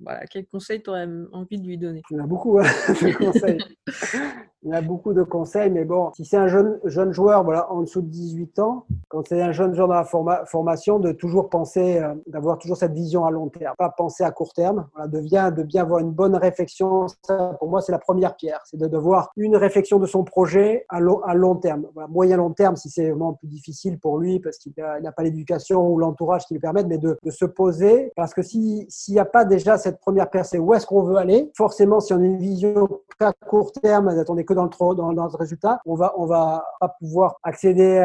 voilà, 0.00 0.26
quel 0.26 0.46
conseil 0.46 0.82
tu 0.82 0.90
aurais 0.90 1.08
envie 1.32 1.58
de 1.58 1.66
lui 1.66 1.78
donner? 1.78 2.02
Il 2.10 2.16
y 2.16 2.20
en 2.20 2.24
a 2.24 2.26
beaucoup 2.26 2.58
hein, 2.58 2.64
de 2.88 3.16
conseils. 3.16 3.58
Il 4.66 4.72
y 4.72 4.74
a 4.74 4.82
beaucoup 4.82 5.12
de 5.12 5.22
conseils, 5.22 5.70
mais 5.70 5.84
bon, 5.84 6.10
si 6.16 6.24
c'est 6.24 6.36
un 6.36 6.48
jeune, 6.48 6.80
jeune 6.84 7.12
joueur 7.12 7.44
voilà, 7.44 7.70
en 7.70 7.82
dessous 7.82 8.02
de 8.02 8.08
18 8.08 8.58
ans, 8.58 8.84
quand 9.08 9.22
c'est 9.28 9.40
un 9.40 9.52
jeune 9.52 9.74
joueur 9.74 9.86
dans 9.86 9.94
la 9.94 10.44
formation, 10.44 10.98
de 10.98 11.12
toujours 11.12 11.48
penser, 11.48 12.02
d'avoir 12.26 12.58
toujours 12.58 12.76
cette 12.76 12.92
vision 12.92 13.24
à 13.24 13.30
long 13.30 13.48
terme, 13.48 13.74
pas 13.78 13.90
penser 13.90 14.24
à 14.24 14.32
court 14.32 14.52
terme, 14.52 14.88
voilà, 14.92 15.08
de 15.08 15.20
de 15.50 15.62
bien 15.62 15.82
avoir 15.82 16.00
une 16.00 16.10
bonne 16.10 16.34
réflexion. 16.34 17.06
Ça, 17.22 17.54
pour 17.60 17.68
moi, 17.68 17.80
c'est 17.80 17.92
la 17.92 18.00
première 18.00 18.34
pierre. 18.34 18.60
C'est 18.64 18.76
de 18.76 18.88
devoir 18.88 19.30
une 19.36 19.56
réflexion 19.56 20.00
de 20.00 20.06
son 20.06 20.24
projet 20.24 20.84
à, 20.88 20.98
long, 20.98 21.20
à 21.22 21.34
long 21.34 21.54
terme. 21.54 21.86
moyen 22.08 22.36
long 22.36 22.50
terme, 22.50 22.74
si 22.74 22.90
c'est 22.90 23.10
vraiment 23.10 23.34
plus 23.34 23.48
difficile 23.48 24.00
pour 24.00 24.18
lui 24.18 24.40
parce 24.40 24.58
qu'il 24.58 24.72
n'a 24.76 25.12
pas 25.12 25.22
l'éducation 25.22 25.88
ou 25.88 25.96
l'entourage 25.96 26.44
qui 26.46 26.54
lui 26.54 26.60
permettent, 26.60 26.88
mais 26.88 26.98
de, 26.98 27.16
se 27.28 27.44
poser. 27.44 28.12
Parce 28.16 28.34
que 28.34 28.42
s'il 28.42 28.86
n'y 29.10 29.18
a 29.18 29.24
pas 29.24 29.44
déjà 29.44 29.78
cette 29.78 30.00
première 30.00 30.28
pierre, 30.28 30.44
c'est 30.44 30.58
où 30.58 30.74
est-ce 30.74 30.86
qu'on 30.86 31.02
veut 31.02 31.16
aller, 31.16 31.52
forcément, 31.54 32.00
si 32.00 32.12
on 32.12 32.16
a 32.16 32.24
une 32.24 32.38
vision 32.38 32.88
à 33.20 33.32
court 33.32 33.72
terme, 33.72 34.14
on 34.28 34.36
que 34.36 34.54
dans 34.56 34.64
le, 34.64 34.94
dans, 34.96 35.12
dans 35.12 35.26
le 35.26 35.36
résultat, 35.36 35.80
on 35.86 35.94
va, 35.94 36.14
on 36.16 36.26
va 36.26 36.64
pas 36.80 36.88
pouvoir 36.88 37.36
accéder 37.42 38.04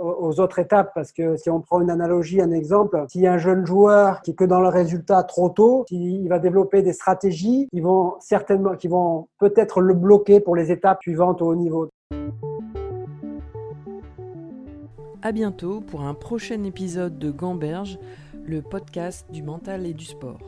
aux 0.00 0.40
autres 0.40 0.58
étapes 0.58 0.92
parce 0.94 1.12
que 1.12 1.36
si 1.36 1.48
on 1.48 1.60
prend 1.60 1.80
une 1.80 1.90
analogie, 1.90 2.40
un 2.40 2.50
exemple, 2.50 2.96
a 2.96 3.32
un 3.32 3.38
jeune 3.38 3.64
joueur 3.64 4.20
qui 4.22 4.32
est 4.32 4.34
que 4.34 4.44
dans 4.44 4.60
le 4.60 4.68
résultat 4.68 5.22
trop 5.22 5.48
tôt, 5.48 5.84
s'il 5.88 6.28
va 6.28 6.38
développer 6.38 6.82
des 6.82 6.92
stratégies 6.92 7.68
qui 7.70 7.80
vont 7.80 8.14
certainement, 8.20 8.74
qui 8.74 8.88
vont 8.88 9.28
peut-être 9.38 9.80
le 9.80 9.94
bloquer 9.94 10.40
pour 10.40 10.56
les 10.56 10.70
étapes 10.70 11.02
suivantes 11.02 11.40
au 11.42 11.46
haut 11.46 11.54
niveau. 11.54 11.88
À 15.22 15.32
bientôt 15.32 15.80
pour 15.80 16.02
un 16.02 16.14
prochain 16.14 16.64
épisode 16.64 17.18
de 17.18 17.30
Gamberge, 17.30 17.98
le 18.46 18.62
podcast 18.62 19.26
du 19.30 19.42
mental 19.42 19.86
et 19.86 19.92
du 19.92 20.06
sport. 20.06 20.38